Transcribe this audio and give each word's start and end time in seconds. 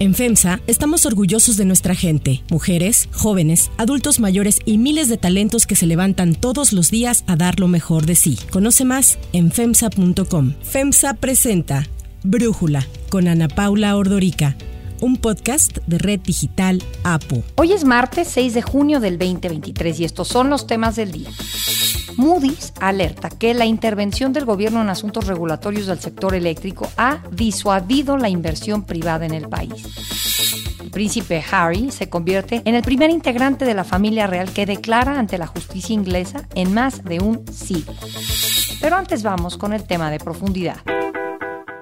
En 0.00 0.14
FEMSA 0.14 0.60
estamos 0.66 1.04
orgullosos 1.04 1.58
de 1.58 1.66
nuestra 1.66 1.94
gente, 1.94 2.42
mujeres, 2.50 3.10
jóvenes, 3.12 3.70
adultos 3.76 4.18
mayores 4.18 4.60
y 4.64 4.78
miles 4.78 5.10
de 5.10 5.18
talentos 5.18 5.66
que 5.66 5.76
se 5.76 5.84
levantan 5.84 6.34
todos 6.34 6.72
los 6.72 6.90
días 6.90 7.22
a 7.26 7.36
dar 7.36 7.60
lo 7.60 7.68
mejor 7.68 8.06
de 8.06 8.14
sí. 8.14 8.38
Conoce 8.50 8.86
más 8.86 9.18
en 9.34 9.52
FEMSA.com. 9.52 10.54
FEMSA 10.62 11.12
presenta 11.12 11.86
Brújula 12.22 12.86
con 13.10 13.28
Ana 13.28 13.48
Paula 13.48 13.94
Ordorica 13.94 14.56
un 15.00 15.16
podcast 15.16 15.78
de 15.86 15.98
Red 15.98 16.20
Digital 16.20 16.82
APO. 17.04 17.42
Hoy 17.56 17.72
es 17.72 17.84
martes 17.84 18.28
6 18.28 18.54
de 18.54 18.62
junio 18.62 19.00
del 19.00 19.18
2023 19.18 20.00
y 20.00 20.04
estos 20.04 20.28
son 20.28 20.50
los 20.50 20.66
temas 20.66 20.96
del 20.96 21.12
día. 21.12 21.30
Moody's 22.16 22.72
alerta 22.80 23.28
que 23.28 23.54
la 23.54 23.66
intervención 23.66 24.32
del 24.32 24.44
gobierno 24.44 24.80
en 24.82 24.88
asuntos 24.88 25.26
regulatorios 25.26 25.86
del 25.86 25.98
sector 25.98 26.34
eléctrico 26.34 26.88
ha 26.96 27.22
disuadido 27.30 28.16
la 28.16 28.28
inversión 28.28 28.84
privada 28.84 29.26
en 29.26 29.34
el 29.34 29.48
país. 29.48 29.72
El 30.80 30.90
príncipe 30.90 31.44
Harry 31.50 31.90
se 31.90 32.08
convierte 32.08 32.62
en 32.64 32.74
el 32.74 32.82
primer 32.82 33.10
integrante 33.10 33.64
de 33.64 33.74
la 33.74 33.84
familia 33.84 34.26
real 34.26 34.52
que 34.52 34.66
declara 34.66 35.18
ante 35.18 35.38
la 35.38 35.46
justicia 35.46 35.94
inglesa 35.94 36.48
en 36.54 36.74
más 36.74 37.04
de 37.04 37.20
un 37.20 37.46
siglo. 37.46 37.94
Pero 38.80 38.96
antes 38.96 39.22
vamos 39.22 39.56
con 39.56 39.72
el 39.72 39.84
tema 39.84 40.10
de 40.10 40.18
profundidad. 40.18 40.78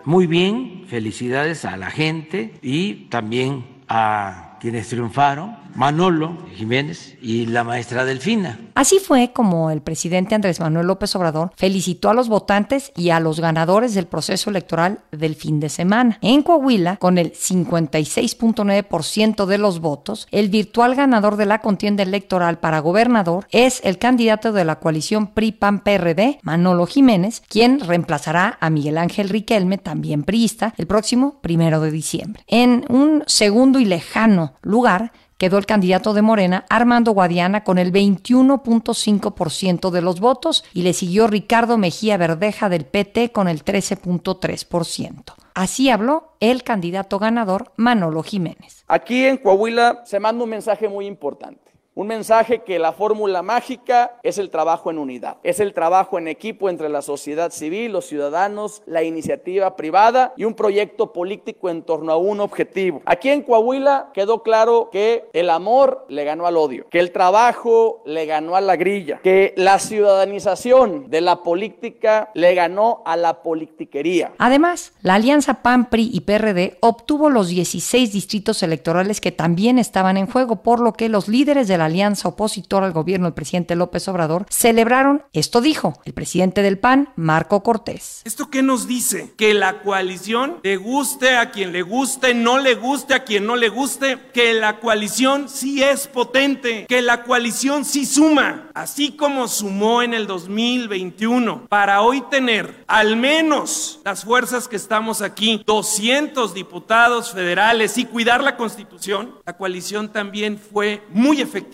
Muy 0.04 0.26
bien, 0.26 0.84
felicidades 0.88 1.64
a 1.64 1.76
la 1.76 1.90
gente 1.90 2.54
y 2.62 3.08
también 3.08 3.64
a 3.88 4.47
quienes 4.60 4.88
triunfaron, 4.88 5.56
Manolo 5.74 6.36
Jiménez 6.56 7.16
y 7.22 7.46
la 7.46 7.64
maestra 7.64 8.04
Delfina. 8.04 8.60
Así 8.74 8.98
fue 8.98 9.32
como 9.32 9.70
el 9.70 9.80
presidente 9.80 10.34
Andrés 10.34 10.60
Manuel 10.60 10.88
López 10.88 11.14
Obrador 11.16 11.52
felicitó 11.56 12.10
a 12.10 12.14
los 12.14 12.28
votantes 12.28 12.92
y 12.96 13.08
a 13.10 13.20
los 13.20 13.38
ganadores 13.40 13.94
del 13.94 14.06
proceso 14.06 14.50
electoral 14.50 14.98
del 15.12 15.36
fin 15.36 15.60
de 15.60 15.68
semana. 15.68 16.18
En 16.20 16.42
Coahuila, 16.42 16.96
con 16.96 17.18
el 17.18 17.32
56.9% 17.32 19.46
de 19.46 19.58
los 19.58 19.78
votos, 19.80 20.26
el 20.30 20.48
virtual 20.48 20.94
ganador 20.94 21.36
de 21.36 21.46
la 21.46 21.60
contienda 21.60 22.02
electoral 22.02 22.58
para 22.58 22.80
gobernador 22.80 23.46
es 23.50 23.80
el 23.84 23.98
candidato 23.98 24.52
de 24.52 24.64
la 24.64 24.80
coalición 24.80 25.28
PRI-PAN-PRD, 25.28 26.40
Manolo 26.42 26.86
Jiménez, 26.86 27.42
quien 27.48 27.80
reemplazará 27.80 28.58
a 28.60 28.70
Miguel 28.70 28.98
Ángel 28.98 29.28
Riquelme, 29.28 29.78
también 29.78 30.24
priista, 30.24 30.74
el 30.76 30.86
próximo 30.86 31.38
primero 31.40 31.80
de 31.80 31.90
diciembre. 31.90 32.42
En 32.46 32.84
un 32.88 33.24
segundo 33.26 33.78
y 33.78 33.84
lejano 33.84 34.47
lugar, 34.62 35.12
quedó 35.36 35.58
el 35.58 35.66
candidato 35.66 36.14
de 36.14 36.22
Morena, 36.22 36.64
Armando 36.68 37.12
Guadiana, 37.12 37.64
con 37.64 37.78
el 37.78 37.92
21.5% 37.92 39.90
de 39.90 40.02
los 40.02 40.20
votos 40.20 40.64
y 40.74 40.82
le 40.82 40.92
siguió 40.92 41.26
Ricardo 41.26 41.78
Mejía 41.78 42.16
Verdeja 42.16 42.68
del 42.68 42.84
PT 42.84 43.32
con 43.32 43.48
el 43.48 43.64
13.3%. 43.64 45.34
Así 45.54 45.90
habló 45.90 46.34
el 46.40 46.62
candidato 46.62 47.18
ganador 47.18 47.72
Manolo 47.76 48.22
Jiménez. 48.22 48.84
Aquí 48.86 49.24
en 49.24 49.38
Coahuila 49.38 50.02
se 50.04 50.20
manda 50.20 50.44
un 50.44 50.50
mensaje 50.50 50.88
muy 50.88 51.06
importante. 51.06 51.68
Un 51.98 52.06
mensaje 52.06 52.60
que 52.60 52.78
la 52.78 52.92
fórmula 52.92 53.42
mágica 53.42 54.20
es 54.22 54.38
el 54.38 54.50
trabajo 54.50 54.88
en 54.88 54.98
unidad, 54.98 55.38
es 55.42 55.58
el 55.58 55.74
trabajo 55.74 56.16
en 56.16 56.28
equipo 56.28 56.70
entre 56.70 56.88
la 56.88 57.02
sociedad 57.02 57.50
civil, 57.50 57.90
los 57.90 58.06
ciudadanos, 58.06 58.82
la 58.86 59.02
iniciativa 59.02 59.74
privada 59.74 60.32
y 60.36 60.44
un 60.44 60.54
proyecto 60.54 61.12
político 61.12 61.68
en 61.70 61.82
torno 61.82 62.12
a 62.12 62.16
un 62.16 62.38
objetivo. 62.38 63.02
Aquí 63.04 63.30
en 63.30 63.42
Coahuila 63.42 64.10
quedó 64.14 64.44
claro 64.44 64.90
que 64.92 65.28
el 65.32 65.50
amor 65.50 66.06
le 66.08 66.22
ganó 66.22 66.46
al 66.46 66.56
odio, 66.56 66.86
que 66.88 67.00
el 67.00 67.10
trabajo 67.10 68.00
le 68.06 68.26
ganó 68.26 68.54
a 68.54 68.60
la 68.60 68.76
grilla, 68.76 69.18
que 69.24 69.52
la 69.56 69.80
ciudadanización 69.80 71.10
de 71.10 71.20
la 71.20 71.42
política 71.42 72.30
le 72.34 72.54
ganó 72.54 73.02
a 73.06 73.16
la 73.16 73.42
politiquería. 73.42 74.34
Además, 74.38 74.92
la 75.02 75.14
alianza 75.14 75.62
PAN, 75.62 75.90
PRI 75.90 76.10
y 76.12 76.20
PRD 76.20 76.78
obtuvo 76.78 77.28
los 77.28 77.48
16 77.48 78.12
distritos 78.12 78.62
electorales 78.62 79.20
que 79.20 79.32
también 79.32 79.80
estaban 79.80 80.16
en 80.16 80.28
juego, 80.28 80.62
por 80.62 80.78
lo 80.78 80.92
que 80.92 81.08
los 81.08 81.26
líderes 81.26 81.66
de 81.66 81.76
la 81.76 81.87
alianza 81.88 82.28
opositora 82.28 82.86
al 82.86 82.92
gobierno 82.92 83.26
del 83.26 83.34
presidente 83.34 83.76
López 83.76 84.06
Obrador, 84.08 84.46
celebraron, 84.48 85.22
esto 85.32 85.60
dijo 85.60 86.00
el 86.04 86.12
presidente 86.12 86.62
del 86.62 86.78
PAN, 86.78 87.10
Marco 87.16 87.62
Cortés. 87.62 88.22
¿Esto 88.24 88.50
qué 88.50 88.62
nos 88.62 88.86
dice? 88.86 89.34
Que 89.36 89.54
la 89.54 89.82
coalición 89.82 90.58
le 90.62 90.76
guste 90.76 91.36
a 91.36 91.50
quien 91.50 91.72
le 91.72 91.82
guste, 91.82 92.34
no 92.34 92.58
le 92.58 92.74
guste 92.74 93.14
a 93.14 93.24
quien 93.24 93.46
no 93.46 93.56
le 93.56 93.68
guste, 93.68 94.18
que 94.32 94.54
la 94.54 94.80
coalición 94.80 95.48
sí 95.48 95.82
es 95.82 96.06
potente, 96.06 96.86
que 96.86 97.02
la 97.02 97.24
coalición 97.24 97.84
sí 97.84 98.06
suma, 98.06 98.70
así 98.74 99.12
como 99.12 99.48
sumó 99.48 100.02
en 100.02 100.14
el 100.14 100.26
2021, 100.26 101.66
para 101.68 102.02
hoy 102.02 102.22
tener 102.30 102.84
al 102.86 103.16
menos 103.16 104.00
las 104.04 104.24
fuerzas 104.24 104.68
que 104.68 104.76
estamos 104.76 105.22
aquí, 105.22 105.62
200 105.66 106.54
diputados 106.54 107.32
federales 107.32 107.98
y 107.98 108.04
cuidar 108.04 108.42
la 108.42 108.56
constitución, 108.56 109.34
la 109.46 109.56
coalición 109.56 110.10
también 110.10 110.58
fue 110.58 111.02
muy 111.10 111.40
efectiva 111.40 111.67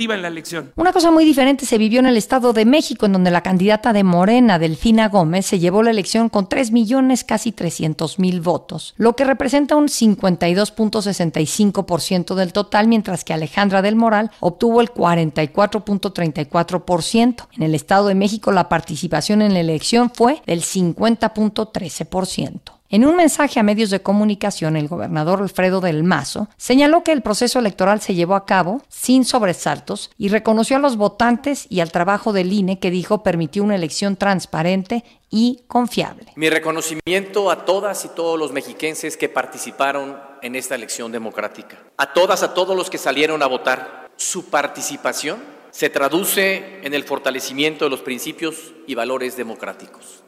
Una 0.76 0.92
cosa 0.92 1.10
muy 1.10 1.24
diferente 1.24 1.66
se 1.66 1.78
vivió 1.78 1.98
en 2.00 2.06
el 2.06 2.16
Estado 2.16 2.52
de 2.52 2.64
México, 2.64 3.06
en 3.06 3.12
donde 3.12 3.30
la 3.30 3.42
candidata 3.42 3.92
de 3.92 4.02
Morena, 4.04 4.58
Delfina 4.58 5.08
Gómez, 5.08 5.46
se 5.46 5.58
llevó 5.58 5.82
la 5.82 5.90
elección 5.90 6.28
con 6.28 6.48
3 6.48 6.70
millones 6.72 7.24
casi 7.24 7.52
300 7.52 8.18
mil 8.18 8.40
votos, 8.40 8.94
lo 8.96 9.14
que 9.16 9.24
representa 9.24 9.76
un 9.76 9.88
52.65% 9.88 12.34
del 12.34 12.52
total, 12.52 12.88
mientras 12.88 13.24
que 13.24 13.32
Alejandra 13.32 13.80
del 13.82 13.96
Moral 13.96 14.30
obtuvo 14.40 14.80
el 14.80 14.92
44.34%. 14.92 17.46
En 17.56 17.62
el 17.62 17.74
Estado 17.74 18.08
de 18.08 18.14
México 18.14 18.52
la 18.52 18.68
participación 18.68 19.40
en 19.42 19.54
la 19.54 19.60
elección 19.60 20.10
fue 20.10 20.42
del 20.46 20.62
50.13%. 20.62 22.73
En 22.90 23.06
un 23.06 23.16
mensaje 23.16 23.58
a 23.58 23.62
medios 23.62 23.88
de 23.88 24.02
comunicación, 24.02 24.76
el 24.76 24.88
gobernador 24.88 25.40
Alfredo 25.40 25.80
del 25.80 26.04
Mazo 26.04 26.48
señaló 26.58 27.02
que 27.02 27.12
el 27.12 27.22
proceso 27.22 27.58
electoral 27.58 28.02
se 28.02 28.14
llevó 28.14 28.34
a 28.34 28.44
cabo 28.44 28.82
sin 28.88 29.24
sobresaltos 29.24 30.10
y 30.18 30.28
reconoció 30.28 30.76
a 30.76 30.80
los 30.80 30.96
votantes 30.96 31.66
y 31.70 31.80
al 31.80 31.90
trabajo 31.90 32.34
del 32.34 32.52
INE 32.52 32.78
que 32.78 32.90
dijo 32.90 33.22
permitió 33.22 33.64
una 33.64 33.74
elección 33.74 34.16
transparente 34.16 35.02
y 35.30 35.64
confiable. 35.66 36.32
Mi 36.36 36.50
reconocimiento 36.50 37.50
a 37.50 37.64
todas 37.64 38.04
y 38.04 38.08
todos 38.08 38.38
los 38.38 38.52
mexiquenses 38.52 39.16
que 39.16 39.30
participaron 39.30 40.20
en 40.42 40.54
esta 40.54 40.74
elección 40.74 41.10
democrática. 41.10 41.78
A 41.96 42.12
todas, 42.12 42.42
a 42.42 42.52
todos 42.52 42.76
los 42.76 42.90
que 42.90 42.98
salieron 42.98 43.42
a 43.42 43.46
votar. 43.46 44.10
Su 44.16 44.50
participación 44.50 45.42
se 45.70 45.88
traduce 45.90 46.80
en 46.84 46.94
el 46.94 47.02
fortalecimiento 47.02 47.86
de 47.86 47.90
los 47.90 48.02
principios 48.02 48.74
y 48.86 48.94
valores 48.94 49.36
democráticos. 49.36 50.22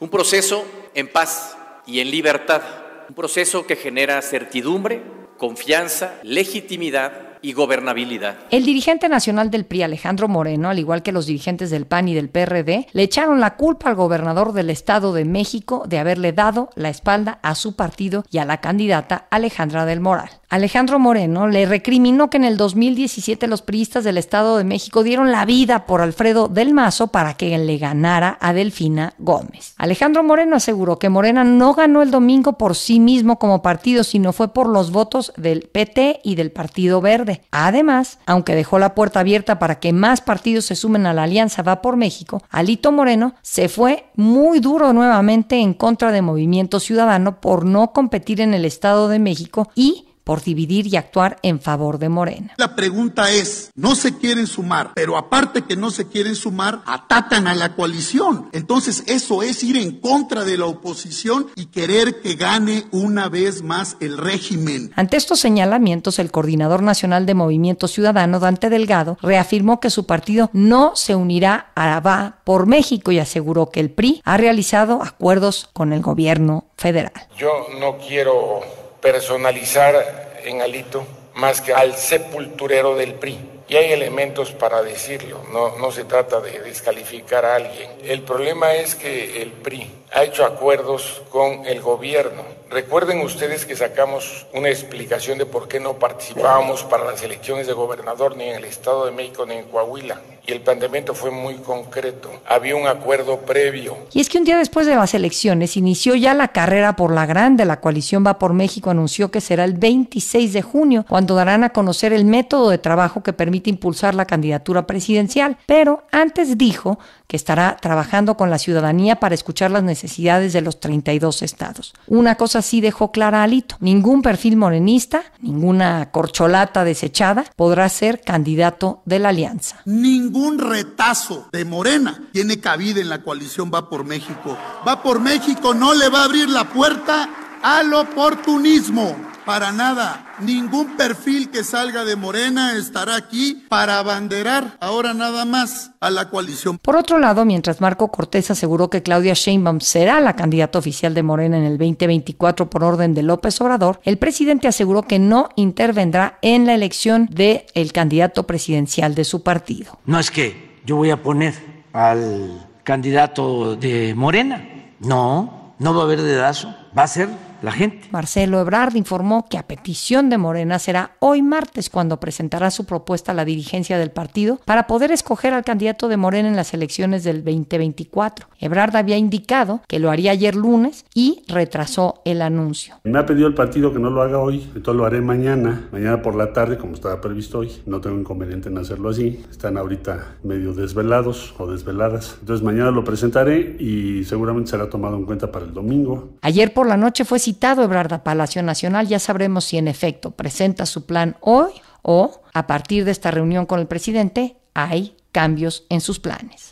Un 0.00 0.10
proceso 0.10 0.64
en 0.94 1.10
paz 1.10 1.56
y 1.86 2.00
en 2.00 2.10
libertad. 2.10 2.62
Un 3.08 3.14
proceso 3.14 3.66
que 3.66 3.76
genera 3.76 4.20
certidumbre, 4.22 5.02
confianza, 5.36 6.18
legitimidad 6.22 7.29
y 7.42 7.52
gobernabilidad. 7.52 8.36
El 8.50 8.64
dirigente 8.64 9.08
nacional 9.08 9.50
del 9.50 9.64
PRI, 9.64 9.82
Alejandro 9.82 10.28
Moreno, 10.28 10.68
al 10.68 10.78
igual 10.78 11.02
que 11.02 11.12
los 11.12 11.26
dirigentes 11.26 11.70
del 11.70 11.86
PAN 11.86 12.08
y 12.08 12.14
del 12.14 12.28
PRD, 12.28 12.86
le 12.92 13.02
echaron 13.02 13.40
la 13.40 13.56
culpa 13.56 13.88
al 13.88 13.94
gobernador 13.94 14.52
del 14.52 14.70
Estado 14.70 15.12
de 15.12 15.24
México 15.24 15.84
de 15.86 15.98
haberle 15.98 16.32
dado 16.32 16.70
la 16.74 16.88
espalda 16.88 17.38
a 17.42 17.54
su 17.54 17.76
partido 17.76 18.24
y 18.30 18.38
a 18.38 18.44
la 18.44 18.60
candidata 18.60 19.26
Alejandra 19.30 19.86
del 19.86 20.00
Moral. 20.00 20.30
Alejandro 20.48 20.98
Moreno 20.98 21.46
le 21.46 21.64
recriminó 21.64 22.28
que 22.28 22.36
en 22.36 22.44
el 22.44 22.56
2017 22.56 23.46
los 23.46 23.62
priistas 23.62 24.02
del 24.02 24.18
Estado 24.18 24.56
de 24.56 24.64
México 24.64 25.04
dieron 25.04 25.30
la 25.30 25.44
vida 25.44 25.86
por 25.86 26.00
Alfredo 26.00 26.48
del 26.48 26.74
Mazo 26.74 27.08
para 27.08 27.34
que 27.34 27.56
le 27.56 27.78
ganara 27.78 28.36
a 28.40 28.52
Delfina 28.52 29.14
Gómez. 29.18 29.74
Alejandro 29.76 30.24
Moreno 30.24 30.56
aseguró 30.56 30.98
que 30.98 31.08
Morena 31.08 31.44
no 31.44 31.74
ganó 31.74 32.02
el 32.02 32.10
domingo 32.10 32.58
por 32.58 32.74
sí 32.74 32.98
mismo 32.98 33.38
como 33.38 33.62
partido, 33.62 34.02
sino 34.02 34.32
fue 34.32 34.52
por 34.52 34.68
los 34.68 34.90
votos 34.90 35.32
del 35.36 35.68
PT 35.70 36.20
y 36.24 36.34
del 36.34 36.50
Partido 36.50 37.00
Verde 37.00 37.29
Además, 37.50 38.18
aunque 38.26 38.54
dejó 38.54 38.78
la 38.78 38.94
puerta 38.94 39.20
abierta 39.20 39.58
para 39.58 39.78
que 39.80 39.92
más 39.92 40.20
partidos 40.20 40.64
se 40.66 40.76
sumen 40.76 41.06
a 41.06 41.14
la 41.14 41.24
alianza 41.24 41.62
Va 41.62 41.82
por 41.82 41.96
México, 41.96 42.42
Alito 42.50 42.92
Moreno 42.92 43.34
se 43.42 43.68
fue 43.68 44.06
muy 44.16 44.60
duro 44.60 44.92
nuevamente 44.92 45.56
en 45.56 45.74
contra 45.74 46.12
de 46.12 46.22
Movimiento 46.22 46.80
Ciudadano 46.80 47.40
por 47.40 47.64
no 47.64 47.92
competir 47.92 48.40
en 48.40 48.54
el 48.54 48.64
Estado 48.64 49.08
de 49.08 49.18
México 49.18 49.70
y 49.74 50.09
por 50.30 50.44
dividir 50.44 50.86
y 50.86 50.94
actuar 50.94 51.40
en 51.42 51.58
favor 51.58 51.98
de 51.98 52.08
Morena. 52.08 52.54
La 52.56 52.76
pregunta 52.76 53.32
es, 53.32 53.72
no 53.74 53.96
se 53.96 54.16
quieren 54.16 54.46
sumar, 54.46 54.92
pero 54.94 55.18
aparte 55.18 55.62
que 55.62 55.74
no 55.74 55.90
se 55.90 56.06
quieren 56.06 56.36
sumar, 56.36 56.82
atacan 56.86 57.48
a 57.48 57.56
la 57.56 57.74
coalición. 57.74 58.48
Entonces 58.52 59.02
eso 59.08 59.42
es 59.42 59.64
ir 59.64 59.76
en 59.76 59.98
contra 59.98 60.44
de 60.44 60.56
la 60.56 60.66
oposición 60.66 61.48
y 61.56 61.66
querer 61.66 62.20
que 62.20 62.36
gane 62.36 62.84
una 62.92 63.28
vez 63.28 63.64
más 63.64 63.96
el 63.98 64.18
régimen. 64.18 64.92
Ante 64.94 65.16
estos 65.16 65.40
señalamientos, 65.40 66.20
el 66.20 66.30
coordinador 66.30 66.84
nacional 66.84 67.26
de 67.26 67.34
Movimiento 67.34 67.88
Ciudadano, 67.88 68.38
Dante 68.38 68.70
Delgado, 68.70 69.18
reafirmó 69.22 69.80
que 69.80 69.90
su 69.90 70.06
partido 70.06 70.48
no 70.52 70.94
se 70.94 71.16
unirá 71.16 71.72
a 71.74 71.98
Va 71.98 72.38
por 72.44 72.66
México 72.66 73.10
y 73.10 73.18
aseguró 73.18 73.70
que 73.70 73.80
el 73.80 73.90
PRI 73.90 74.22
ha 74.24 74.36
realizado 74.36 75.02
acuerdos 75.02 75.68
con 75.72 75.92
el 75.92 76.02
gobierno 76.02 76.66
federal. 76.76 77.14
Yo 77.36 77.50
no 77.80 77.98
quiero 77.98 78.60
personalizar 79.00 80.40
en 80.44 80.62
Alito 80.62 81.06
más 81.34 81.60
que 81.60 81.72
al 81.72 81.96
sepulturero 81.96 82.96
del 82.96 83.14
PRI. 83.14 83.38
Y 83.70 83.76
hay 83.76 83.92
elementos 83.92 84.50
para 84.50 84.82
decirlo, 84.82 85.44
no, 85.52 85.78
no 85.78 85.92
se 85.92 86.02
trata 86.02 86.40
de 86.40 86.58
descalificar 86.58 87.44
a 87.44 87.54
alguien. 87.54 87.88
El 88.02 88.22
problema 88.22 88.74
es 88.74 88.96
que 88.96 89.40
el 89.42 89.52
PRI 89.52 89.88
ha 90.12 90.24
hecho 90.24 90.44
acuerdos 90.44 91.22
con 91.30 91.64
el 91.66 91.80
gobierno. 91.80 92.42
Recuerden 92.68 93.20
ustedes 93.20 93.66
que 93.66 93.76
sacamos 93.76 94.46
una 94.52 94.68
explicación 94.68 95.38
de 95.38 95.46
por 95.46 95.68
qué 95.68 95.80
no 95.80 95.94
participábamos 95.94 96.84
para 96.84 97.04
las 97.04 97.22
elecciones 97.22 97.66
de 97.66 97.72
gobernador 97.72 98.36
ni 98.36 98.44
en 98.44 98.56
el 98.56 98.64
Estado 98.64 99.06
de 99.06 99.12
México 99.12 99.44
ni 99.46 99.54
en 99.54 99.64
Coahuila. 99.64 100.20
Y 100.46 100.52
el 100.52 100.60
planteamiento 100.60 101.14
fue 101.14 101.30
muy 101.30 101.56
concreto. 101.56 102.30
Había 102.46 102.76
un 102.76 102.86
acuerdo 102.86 103.40
previo. 103.40 103.96
Y 104.12 104.20
es 104.20 104.28
que 104.28 104.38
un 104.38 104.44
día 104.44 104.58
después 104.58 104.86
de 104.86 104.96
las 104.96 105.14
elecciones 105.14 105.76
inició 105.76 106.14
ya 106.14 106.32
la 106.32 106.48
carrera 106.48 106.96
por 106.96 107.12
la 107.12 107.26
grande. 107.26 107.64
La 107.64 107.80
coalición 107.80 108.24
Va 108.26 108.38
por 108.38 108.52
México 108.52 108.90
anunció 108.90 109.30
que 109.30 109.40
será 109.40 109.64
el 109.64 109.74
26 109.74 110.52
de 110.52 110.62
junio 110.62 111.04
cuando 111.08 111.34
darán 111.34 111.64
a 111.64 111.70
conocer 111.70 112.12
el 112.12 112.24
método 112.24 112.70
de 112.70 112.78
trabajo 112.78 113.22
que 113.22 113.32
permite 113.32 113.59
impulsar 113.68 114.14
la 114.14 114.24
candidatura 114.24 114.86
presidencial. 114.86 115.58
Pero 115.66 116.04
antes 116.10 116.56
dijo 116.56 116.98
que 117.26 117.36
estará 117.36 117.76
trabajando 117.76 118.36
con 118.36 118.48
la 118.48 118.58
ciudadanía 118.58 119.16
para 119.16 119.34
escuchar 119.34 119.70
las 119.70 119.82
necesidades 119.82 120.52
de 120.52 120.62
los 120.62 120.80
32 120.80 121.42
estados. 121.42 121.92
Una 122.06 122.36
cosa 122.36 122.62
sí 122.62 122.80
dejó 122.80 123.12
clara 123.12 123.42
Alito, 123.42 123.76
ningún 123.80 124.22
perfil 124.22 124.56
morenista, 124.56 125.22
ninguna 125.40 126.10
corcholata 126.10 126.84
desechada 126.84 127.44
podrá 127.56 127.88
ser 127.88 128.22
candidato 128.22 129.02
de 129.04 129.18
la 129.18 129.28
alianza. 129.28 129.80
Ningún 129.84 130.58
retazo 130.58 131.48
de 131.52 131.64
Morena 131.64 132.28
tiene 132.32 132.60
cabida 132.60 133.00
en 133.00 133.08
la 133.08 133.22
coalición 133.22 133.70
Va 133.72 133.88
por 133.88 134.04
México. 134.04 134.56
Va 134.86 135.02
por 135.02 135.20
México 135.20 135.74
no 135.74 135.94
le 135.94 136.08
va 136.08 136.22
a 136.22 136.24
abrir 136.24 136.48
la 136.48 136.68
puerta 136.68 137.28
al 137.62 137.92
oportunismo. 137.92 139.29
Para 139.44 139.72
nada. 139.72 140.34
Ningún 140.40 140.96
perfil 140.96 141.50
que 141.50 141.64
salga 141.64 142.04
de 142.04 142.16
Morena 142.16 142.76
estará 142.76 143.16
aquí 143.16 143.64
para 143.68 143.98
abanderar 143.98 144.76
ahora 144.80 145.14
nada 145.14 145.44
más 145.44 145.92
a 146.00 146.10
la 146.10 146.28
coalición. 146.30 146.78
Por 146.78 146.96
otro 146.96 147.18
lado, 147.18 147.44
mientras 147.44 147.80
Marco 147.80 148.08
Cortés 148.08 148.50
aseguró 148.50 148.90
que 148.90 149.02
Claudia 149.02 149.34
Sheinbaum 149.34 149.80
será 149.80 150.20
la 150.20 150.36
candidata 150.36 150.78
oficial 150.78 151.14
de 151.14 151.22
Morena 151.22 151.58
en 151.58 151.64
el 151.64 151.78
2024 151.78 152.70
por 152.70 152.84
orden 152.84 153.14
de 153.14 153.22
López 153.22 153.60
Obrador, 153.60 154.00
el 154.04 154.18
presidente 154.18 154.68
aseguró 154.68 155.02
que 155.02 155.18
no 155.18 155.48
intervendrá 155.56 156.38
en 156.42 156.66
la 156.66 156.74
elección 156.74 157.26
del 157.30 157.64
el 157.74 157.92
candidato 157.92 158.46
presidencial 158.46 159.14
de 159.14 159.24
su 159.24 159.42
partido. 159.42 159.98
No 160.06 160.18
es 160.18 160.30
que 160.30 160.78
yo 160.84 160.96
voy 160.96 161.10
a 161.10 161.22
poner 161.22 161.54
al 161.92 162.66
candidato 162.84 163.76
de 163.76 164.14
Morena. 164.14 164.66
No, 165.00 165.74
no 165.78 165.94
va 165.94 166.02
a 166.02 166.04
haber 166.04 166.22
dedazo. 166.22 166.74
Va 166.96 167.04
a 167.04 167.08
ser 167.08 167.28
la 167.62 167.72
gente. 167.72 168.08
Marcelo 168.10 168.60
Ebrard 168.60 168.96
informó 168.96 169.46
que 169.48 169.58
a 169.58 169.66
petición 169.66 170.30
de 170.30 170.38
Morena 170.38 170.78
será 170.78 171.16
hoy 171.18 171.42
martes 171.42 171.90
cuando 171.90 172.20
presentará 172.20 172.70
su 172.70 172.84
propuesta 172.84 173.32
a 173.32 173.34
la 173.34 173.44
dirigencia 173.44 173.98
del 173.98 174.10
partido 174.10 174.60
para 174.64 174.86
poder 174.86 175.12
escoger 175.12 175.54
al 175.54 175.64
candidato 175.64 176.08
de 176.08 176.16
Morena 176.16 176.48
en 176.48 176.56
las 176.56 176.74
elecciones 176.74 177.24
del 177.24 177.44
2024. 177.44 178.48
Ebrard 178.58 178.96
había 178.96 179.16
indicado 179.16 179.80
que 179.88 179.98
lo 179.98 180.10
haría 180.10 180.32
ayer 180.32 180.54
lunes 180.54 181.04
y 181.14 181.42
retrasó 181.48 182.22
el 182.24 182.42
anuncio. 182.42 182.96
Me 183.04 183.18
ha 183.18 183.26
pedido 183.26 183.46
el 183.46 183.54
partido 183.54 183.92
que 183.92 183.98
no 183.98 184.10
lo 184.10 184.22
haga 184.22 184.38
hoy, 184.38 184.62
entonces 184.74 184.94
lo 184.94 185.04
haré 185.04 185.20
mañana, 185.20 185.88
mañana 185.92 186.22
por 186.22 186.34
la 186.34 186.52
tarde 186.52 186.78
como 186.78 186.94
estaba 186.94 187.20
previsto 187.20 187.58
hoy. 187.58 187.70
No 187.86 188.00
tengo 188.00 188.18
inconveniente 188.18 188.68
en 188.68 188.78
hacerlo 188.78 189.10
así. 189.10 189.44
Están 189.50 189.76
ahorita 189.76 190.36
medio 190.42 190.72
desvelados 190.72 191.54
o 191.58 191.66
desveladas. 191.66 192.36
Entonces 192.40 192.64
mañana 192.64 192.90
lo 192.90 193.04
presentaré 193.04 193.76
y 193.78 194.24
seguramente 194.24 194.70
será 194.70 194.88
tomado 194.88 195.16
en 195.16 195.24
cuenta 195.24 195.50
para 195.50 195.64
el 195.64 195.72
domingo. 195.72 196.30
Ayer 196.42 196.72
por 196.72 196.86
la 196.86 196.96
noche 196.96 197.24
fue 197.24 197.38
citado 197.50 197.82
Ebrard 197.82 198.12
a 198.12 198.22
Palacio 198.22 198.62
Nacional, 198.62 199.08
ya 199.08 199.18
sabremos 199.18 199.64
si 199.64 199.76
en 199.76 199.88
efecto 199.88 200.30
presenta 200.30 200.86
su 200.86 201.04
plan 201.04 201.36
hoy 201.40 201.72
o 202.00 202.42
a 202.54 202.68
partir 202.68 203.04
de 203.04 203.10
esta 203.10 203.32
reunión 203.32 203.66
con 203.66 203.80
el 203.80 203.88
presidente 203.88 204.56
hay 204.72 205.16
cambios 205.32 205.84
en 205.88 206.00
sus 206.00 206.20
planes. 206.20 206.68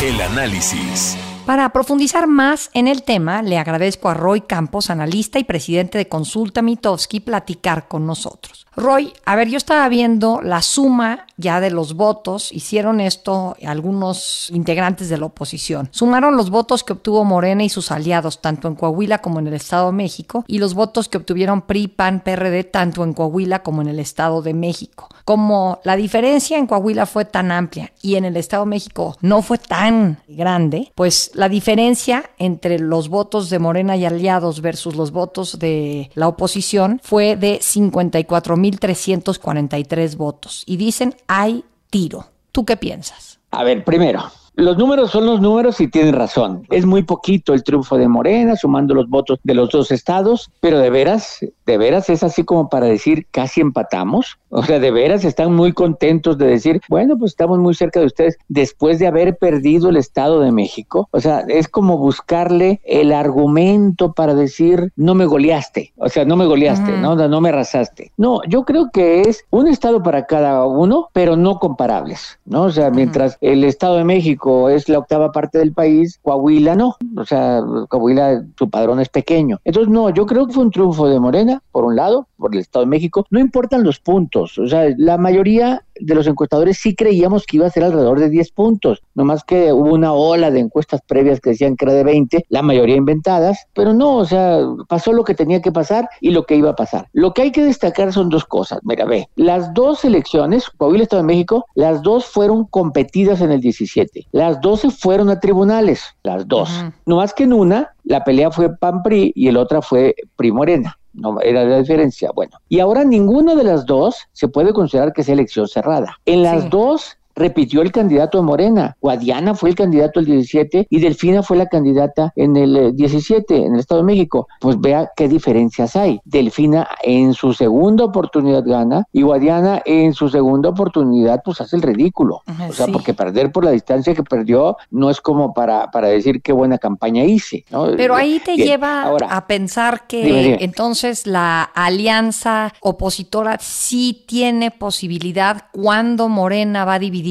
El 0.00 0.20
análisis. 0.20 1.16
Para 1.50 1.72
profundizar 1.72 2.28
más 2.28 2.70
en 2.74 2.86
el 2.86 3.02
tema, 3.02 3.42
le 3.42 3.58
agradezco 3.58 4.08
a 4.08 4.14
Roy 4.14 4.42
Campos, 4.42 4.88
analista 4.88 5.40
y 5.40 5.42
presidente 5.42 5.98
de 5.98 6.06
Consulta 6.06 6.62
Mitowski, 6.62 7.18
platicar 7.18 7.88
con 7.88 8.06
nosotros. 8.06 8.68
Roy, 8.76 9.12
a 9.24 9.34
ver, 9.34 9.48
yo 9.48 9.56
estaba 9.56 9.88
viendo 9.88 10.40
la 10.42 10.62
suma 10.62 11.26
ya 11.36 11.60
de 11.60 11.70
los 11.70 11.94
votos, 11.94 12.52
hicieron 12.52 13.00
esto 13.00 13.56
algunos 13.66 14.48
integrantes 14.50 15.08
de 15.08 15.18
la 15.18 15.26
oposición. 15.26 15.88
Sumaron 15.90 16.36
los 16.36 16.50
votos 16.50 16.84
que 16.84 16.92
obtuvo 16.92 17.24
Morena 17.24 17.64
y 17.64 17.68
sus 17.68 17.90
aliados, 17.90 18.40
tanto 18.40 18.68
en 18.68 18.76
Coahuila 18.76 19.18
como 19.18 19.40
en 19.40 19.48
el 19.48 19.54
Estado 19.54 19.86
de 19.86 19.92
México, 19.92 20.44
y 20.46 20.58
los 20.58 20.74
votos 20.74 21.08
que 21.08 21.18
obtuvieron 21.18 21.62
PRI, 21.62 21.88
PAN, 21.88 22.20
PRD, 22.20 22.62
tanto 22.64 23.02
en 23.02 23.12
Coahuila 23.12 23.64
como 23.64 23.82
en 23.82 23.88
el 23.88 23.98
Estado 23.98 24.40
de 24.40 24.54
México. 24.54 25.08
Como 25.24 25.80
la 25.82 25.96
diferencia 25.96 26.56
en 26.56 26.66
Coahuila 26.66 27.06
fue 27.06 27.24
tan 27.24 27.50
amplia 27.50 27.92
y 28.02 28.16
en 28.16 28.24
el 28.24 28.36
Estado 28.36 28.64
de 28.64 28.70
México 28.70 29.16
no 29.20 29.42
fue 29.42 29.58
tan 29.58 30.22
grande, 30.28 30.92
pues 30.94 31.32
la 31.40 31.48
diferencia 31.48 32.30
entre 32.36 32.78
los 32.78 33.08
votos 33.08 33.48
de 33.48 33.58
Morena 33.58 33.96
y 33.96 34.04
aliados 34.04 34.60
versus 34.60 34.94
los 34.94 35.10
votos 35.10 35.58
de 35.58 36.10
la 36.14 36.28
oposición 36.28 37.00
fue 37.02 37.34
de 37.34 37.60
54.343 37.60 40.16
votos. 40.18 40.64
Y 40.66 40.76
dicen, 40.76 41.14
hay 41.28 41.64
tiro. 41.88 42.26
¿Tú 42.52 42.66
qué 42.66 42.76
piensas? 42.76 43.40
A 43.52 43.64
ver, 43.64 43.84
primero, 43.84 44.24
los 44.54 44.76
números 44.76 45.12
son 45.12 45.24
los 45.24 45.40
números 45.40 45.80
y 45.80 45.88
tienen 45.88 46.12
razón. 46.12 46.66
Es 46.68 46.84
muy 46.84 47.04
poquito 47.04 47.54
el 47.54 47.64
triunfo 47.64 47.96
de 47.96 48.06
Morena, 48.06 48.54
sumando 48.56 48.92
los 48.92 49.08
votos 49.08 49.38
de 49.42 49.54
los 49.54 49.70
dos 49.70 49.90
estados, 49.90 50.50
pero 50.60 50.78
de 50.78 50.90
veras, 50.90 51.38
de 51.64 51.78
veras 51.78 52.10
es 52.10 52.22
así 52.22 52.44
como 52.44 52.68
para 52.68 52.84
decir 52.84 53.26
casi 53.30 53.62
empatamos. 53.62 54.38
O 54.50 54.64
sea, 54.64 54.80
de 54.80 54.90
veras 54.90 55.24
están 55.24 55.54
muy 55.54 55.72
contentos 55.72 56.36
de 56.36 56.46
decir, 56.46 56.80
bueno, 56.88 57.16
pues 57.16 57.32
estamos 57.32 57.58
muy 57.60 57.74
cerca 57.74 58.00
de 58.00 58.06
ustedes 58.06 58.36
después 58.48 58.98
de 58.98 59.06
haber 59.06 59.36
perdido 59.38 59.88
el 59.88 59.96
Estado 59.96 60.40
de 60.40 60.50
México. 60.50 61.08
O 61.12 61.20
sea, 61.20 61.44
es 61.48 61.68
como 61.68 61.98
buscarle 61.98 62.80
el 62.84 63.12
argumento 63.12 64.12
para 64.12 64.34
decir, 64.34 64.92
no 64.96 65.14
me 65.14 65.26
goleaste. 65.26 65.92
O 65.96 66.08
sea, 66.08 66.24
no 66.24 66.36
me 66.36 66.46
goleaste, 66.46 66.98
¿no? 66.98 67.14
No 67.14 67.40
me 67.40 67.50
arrasaste. 67.50 68.10
No, 68.16 68.40
yo 68.48 68.64
creo 68.64 68.90
que 68.92 69.22
es 69.22 69.44
un 69.50 69.68
Estado 69.68 70.02
para 70.02 70.26
cada 70.26 70.66
uno, 70.66 71.08
pero 71.12 71.36
no 71.36 71.60
comparables, 71.60 72.40
¿no? 72.44 72.64
O 72.64 72.70
sea, 72.70 72.90
mientras 72.90 73.38
el 73.40 73.62
Estado 73.62 73.96
de 73.98 74.04
México 74.04 74.68
es 74.68 74.88
la 74.88 74.98
octava 74.98 75.30
parte 75.30 75.58
del 75.58 75.72
país, 75.72 76.18
Coahuila 76.22 76.74
no. 76.74 76.96
O 77.16 77.24
sea, 77.24 77.62
Coahuila, 77.88 78.42
su 78.58 78.68
padrón 78.68 78.98
es 78.98 79.08
pequeño. 79.08 79.60
Entonces, 79.64 79.92
no, 79.92 80.10
yo 80.10 80.26
creo 80.26 80.46
que 80.46 80.54
fue 80.54 80.64
un 80.64 80.70
triunfo 80.72 81.08
de 81.08 81.20
Morena, 81.20 81.62
por 81.70 81.84
un 81.84 81.94
lado, 81.94 82.26
por 82.36 82.52
el 82.52 82.60
Estado 82.60 82.84
de 82.84 82.90
México. 82.90 83.26
No 83.30 83.38
importan 83.38 83.84
los 83.84 84.00
puntos. 84.00 84.39
O 84.42 84.66
sea, 84.66 84.88
la 84.96 85.18
mayoría 85.18 85.84
de 86.00 86.14
los 86.14 86.26
encuestadores 86.26 86.78
sí 86.78 86.94
creíamos 86.94 87.44
que 87.46 87.58
iba 87.58 87.66
a 87.66 87.70
ser 87.70 87.84
alrededor 87.84 88.18
de 88.18 88.30
10 88.30 88.52
puntos, 88.52 89.02
nomás 89.14 89.44
que 89.44 89.72
hubo 89.72 89.92
una 89.92 90.12
ola 90.12 90.50
de 90.50 90.60
encuestas 90.60 91.00
previas 91.06 91.40
que 91.40 91.50
decían 91.50 91.76
que 91.76 91.84
era 91.84 91.94
de 91.94 92.04
20, 92.04 92.46
la 92.48 92.62
mayoría 92.62 92.96
inventadas, 92.96 93.66
pero 93.74 93.92
no, 93.92 94.16
o 94.16 94.24
sea, 94.24 94.60
pasó 94.88 95.12
lo 95.12 95.24
que 95.24 95.34
tenía 95.34 95.60
que 95.60 95.72
pasar 95.72 96.08
y 96.20 96.30
lo 96.30 96.46
que 96.46 96.56
iba 96.56 96.70
a 96.70 96.76
pasar. 96.76 97.08
Lo 97.12 97.34
que 97.34 97.42
hay 97.42 97.52
que 97.52 97.64
destacar 97.64 98.12
son 98.12 98.28
dos 98.28 98.44
cosas, 98.44 98.80
mira, 98.82 99.04
ve, 99.04 99.28
las 99.36 99.72
dos 99.74 100.04
elecciones, 100.04 100.70
Coahuila 100.70 101.02
Estado 101.02 101.22
de 101.22 101.26
México, 101.26 101.66
las 101.74 102.02
dos 102.02 102.26
fueron 102.26 102.64
competidas 102.64 103.40
en 103.40 103.52
el 103.52 103.60
17, 103.60 104.28
las 104.32 104.60
12 104.60 104.90
fueron 104.90 105.28
a 105.30 105.40
tribunales, 105.40 106.02
las 106.22 106.46
dos, 106.48 106.70
no 107.06 107.16
más 107.16 107.34
que 107.34 107.44
en 107.44 107.52
una, 107.52 107.94
la 108.04 108.24
pelea 108.24 108.50
fue 108.50 108.76
PAN-PRI 108.76 109.32
y 109.34 109.48
el 109.48 109.56
otra 109.56 109.82
fue 109.82 110.14
PRI-Morena. 110.36 110.99
No, 111.20 111.40
era 111.40 111.64
la 111.64 111.78
diferencia. 111.78 112.30
Bueno, 112.34 112.58
y 112.68 112.80
ahora 112.80 113.04
ninguna 113.04 113.54
de 113.54 113.64
las 113.64 113.84
dos 113.84 114.16
se 114.32 114.48
puede 114.48 114.72
considerar 114.72 115.12
que 115.12 115.22
sea 115.22 115.34
elección 115.34 115.68
cerrada. 115.68 116.16
En 116.24 116.42
las 116.42 116.68
dos 116.70 117.18
repitió 117.40 117.80
el 117.80 117.90
candidato 117.90 118.38
de 118.38 118.44
Morena. 118.44 118.96
Guadiana 119.00 119.54
fue 119.54 119.70
el 119.70 119.74
candidato 119.74 120.20
el 120.20 120.26
17 120.26 120.86
y 120.90 121.00
Delfina 121.00 121.42
fue 121.42 121.56
la 121.56 121.66
candidata 121.66 122.32
en 122.36 122.56
el 122.56 122.94
17 122.94 123.54
eh, 123.54 123.64
en 123.64 123.74
el 123.74 123.80
Estado 123.80 124.02
de 124.02 124.06
México. 124.06 124.46
Pues 124.60 124.78
vea 124.78 125.10
qué 125.16 125.26
diferencias 125.26 125.96
hay. 125.96 126.20
Delfina 126.24 126.86
en 127.02 127.32
su 127.32 127.54
segunda 127.54 128.04
oportunidad 128.04 128.62
gana 128.64 129.04
y 129.12 129.22
Guadiana 129.22 129.80
en 129.86 130.12
su 130.12 130.28
segunda 130.28 130.68
oportunidad 130.68 131.40
pues 131.42 131.60
hace 131.62 131.76
el 131.76 131.82
ridículo. 131.82 132.42
o 132.68 132.72
sea, 132.72 132.86
porque 132.88 133.14
perder 133.14 133.50
por 133.50 133.64
la 133.64 133.70
distancia 133.70 134.14
que 134.14 134.22
perdió 134.22 134.76
no 134.90 135.08
es 135.08 135.20
como 135.20 135.54
para, 135.54 135.90
para 135.90 136.08
decir 136.08 136.42
qué 136.42 136.52
buena 136.52 136.76
campaña 136.76 137.24
hice. 137.24 137.64
Pero 137.96 138.14
ahí 138.14 138.40
te 138.44 138.56
lleva 138.56 139.14
a 139.30 139.46
pensar 139.46 140.06
que 140.06 140.58
entonces 140.60 141.26
la 141.26 141.62
alianza 141.62 142.74
opositora 142.80 143.56
sí 143.60 144.24
tiene 144.26 144.70
posibilidad 144.70 145.64
cuando 145.72 146.28
Morena 146.28 146.84
va 146.84 146.94
a 146.94 146.98
dividir 146.98 147.29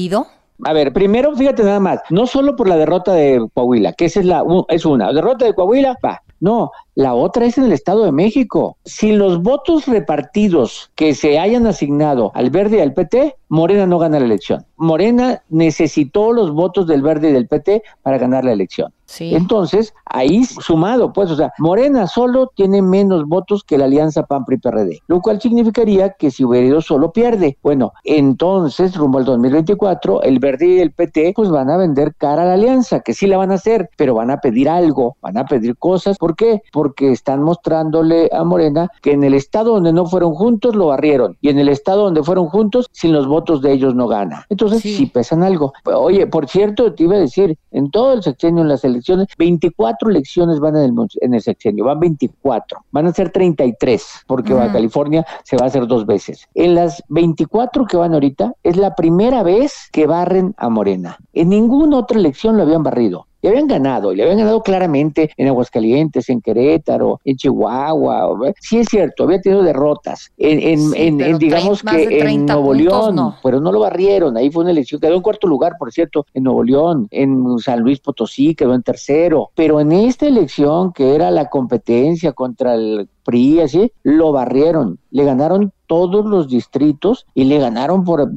a 0.64 0.72
ver, 0.72 0.92
primero 0.92 1.34
fíjate 1.34 1.64
nada 1.64 1.80
más, 1.80 2.00
no 2.10 2.26
solo 2.26 2.56
por 2.56 2.68
la 2.68 2.76
derrota 2.76 3.12
de 3.12 3.46
Coahuila, 3.54 3.92
que 3.94 4.06
esa 4.06 4.20
es 4.20 4.26
la 4.26 4.44
es 4.68 4.84
una, 4.84 5.12
derrota 5.12 5.44
de 5.44 5.54
Coahuila, 5.54 5.96
va. 6.04 6.22
No, 6.40 6.70
la 7.00 7.14
otra 7.14 7.46
es 7.46 7.56
en 7.56 7.64
el 7.64 7.72
Estado 7.72 8.04
de 8.04 8.12
México. 8.12 8.76
Sin 8.84 9.18
los 9.18 9.42
votos 9.42 9.86
repartidos 9.86 10.90
que 10.96 11.14
se 11.14 11.38
hayan 11.38 11.66
asignado 11.66 12.30
al 12.34 12.50
verde 12.50 12.76
y 12.76 12.80
al 12.80 12.92
PT, 12.92 13.36
Morena 13.48 13.86
no 13.86 13.98
gana 13.98 14.20
la 14.20 14.26
elección. 14.26 14.66
Morena 14.76 15.42
necesitó 15.48 16.30
los 16.30 16.52
votos 16.52 16.86
del 16.86 17.00
verde 17.00 17.30
y 17.30 17.32
del 17.32 17.48
PT 17.48 17.82
para 18.02 18.18
ganar 18.18 18.44
la 18.44 18.52
elección. 18.52 18.92
Entonces, 19.18 19.92
ahí 20.04 20.44
sumado, 20.44 21.12
pues, 21.12 21.30
o 21.32 21.36
sea, 21.36 21.52
Morena 21.58 22.06
solo 22.06 22.52
tiene 22.54 22.80
menos 22.80 23.26
votos 23.26 23.64
que 23.64 23.76
la 23.76 23.86
alianza 23.86 24.22
PAN-PRI-PRD, 24.22 25.00
lo 25.08 25.20
cual 25.20 25.40
significaría 25.40 26.10
que 26.10 26.30
si 26.30 26.44
hubiera 26.44 26.66
ido 26.66 26.80
solo 26.80 27.10
pierde. 27.10 27.58
Bueno, 27.60 27.92
entonces, 28.04 28.96
rumbo 28.96 29.18
al 29.18 29.24
2024, 29.24 30.22
el 30.22 30.38
Verde 30.38 30.66
y 30.66 30.78
el 30.78 30.92
PT, 30.92 31.32
pues 31.34 31.50
van 31.50 31.70
a 31.70 31.76
vender 31.76 32.14
cara 32.14 32.42
a 32.42 32.46
la 32.46 32.54
alianza, 32.54 33.00
que 33.00 33.14
sí 33.14 33.26
la 33.26 33.36
van 33.36 33.50
a 33.50 33.54
hacer, 33.54 33.90
pero 33.96 34.14
van 34.14 34.30
a 34.30 34.38
pedir 34.38 34.68
algo, 34.68 35.16
van 35.20 35.38
a 35.38 35.44
pedir 35.44 35.76
cosas. 35.76 36.16
¿Por 36.16 36.36
qué? 36.36 36.62
Porque 36.72 36.89
están 36.98 37.42
mostrándole 37.42 38.28
a 38.32 38.44
Morena 38.44 38.90
que 39.02 39.12
en 39.12 39.24
el 39.24 39.34
estado 39.34 39.74
donde 39.74 39.92
no 39.92 40.06
fueron 40.06 40.34
juntos 40.34 40.74
lo 40.74 40.88
barrieron, 40.88 41.36
y 41.40 41.48
en 41.48 41.58
el 41.58 41.68
estado 41.68 42.04
donde 42.04 42.22
fueron 42.22 42.48
juntos, 42.48 42.88
sin 42.92 43.12
los 43.12 43.26
votos 43.26 43.62
de 43.62 43.72
ellos 43.72 43.94
no 43.94 44.08
gana. 44.08 44.46
Entonces, 44.48 44.82
sí, 44.82 45.06
pesan 45.06 45.42
algo. 45.42 45.72
Oye, 45.84 46.26
por 46.26 46.48
cierto, 46.48 46.92
te 46.94 47.04
iba 47.04 47.16
a 47.16 47.20
decir, 47.20 47.56
en 47.70 47.90
todo 47.90 48.12
el 48.12 48.22
sexenio, 48.22 48.62
en 48.62 48.68
las 48.68 48.84
elecciones, 48.84 49.28
24 49.38 50.10
elecciones 50.10 50.60
van 50.60 50.76
en 50.76 50.84
el, 50.84 51.08
en 51.20 51.34
el 51.34 51.40
sexenio, 51.40 51.84
van 51.84 52.00
24, 52.00 52.84
van 52.90 53.06
a 53.06 53.12
ser 53.12 53.30
33, 53.30 54.24
porque 54.26 54.52
a 54.54 54.72
California 54.72 55.26
se 55.44 55.56
va 55.56 55.64
a 55.64 55.68
hacer 55.68 55.86
dos 55.86 56.06
veces. 56.06 56.48
En 56.54 56.74
las 56.74 57.02
24 57.08 57.86
que 57.86 57.96
van 57.96 58.14
ahorita, 58.14 58.54
es 58.62 58.76
la 58.76 58.94
primera 58.94 59.42
vez 59.42 59.88
que 59.92 60.06
barren 60.06 60.54
a 60.56 60.68
Morena. 60.68 61.18
En 61.32 61.48
ninguna 61.48 61.98
otra 61.98 62.18
elección 62.18 62.56
lo 62.56 62.62
habían 62.62 62.82
barrido 62.82 63.26
y 63.42 63.48
habían 63.48 63.66
ganado, 63.66 64.12
y 64.12 64.16
le 64.16 64.22
habían 64.22 64.38
ganado 64.38 64.62
claramente 64.62 65.30
en 65.36 65.48
Aguascalientes, 65.48 66.28
en 66.28 66.40
Querétaro, 66.40 67.20
en 67.24 67.36
Chihuahua. 67.36 68.52
Sí 68.60 68.78
es 68.78 68.88
cierto, 68.88 69.24
había 69.24 69.40
tenido 69.40 69.62
derrotas. 69.62 70.30
En, 70.36 70.94
en, 70.94 71.38
digamos 71.38 71.82
que 71.82 72.20
en 72.20 72.46
Nuevo 72.46 72.74
León, 72.74 73.34
pero 73.42 73.60
no 73.60 73.72
lo 73.72 73.80
barrieron. 73.80 74.36
Ahí 74.36 74.50
fue 74.50 74.62
una 74.62 74.72
elección, 74.72 75.00
quedó 75.00 75.14
en 75.14 75.22
cuarto 75.22 75.46
lugar, 75.46 75.74
por 75.78 75.92
cierto, 75.92 76.26
en 76.34 76.44
Nuevo 76.44 76.62
León, 76.62 77.08
en 77.10 77.58
San 77.58 77.80
Luis 77.80 78.00
Potosí 78.00 78.54
quedó 78.54 78.74
en 78.74 78.82
tercero. 78.82 79.50
Pero 79.54 79.80
en 79.80 79.92
esta 79.92 80.26
elección, 80.26 80.92
que 80.92 81.14
era 81.14 81.30
la 81.30 81.48
competencia 81.48 82.32
contra 82.32 82.74
el 82.74 83.08
PRI, 83.24 83.60
así, 83.60 83.92
lo 84.02 84.32
barrieron. 84.32 84.98
Le 85.10 85.24
ganaron 85.24 85.72
todos 85.86 86.24
los 86.24 86.48
distritos 86.48 87.26
y 87.34 87.44
le 87.44 87.58
ganaron 87.58 88.04
por 88.04 88.30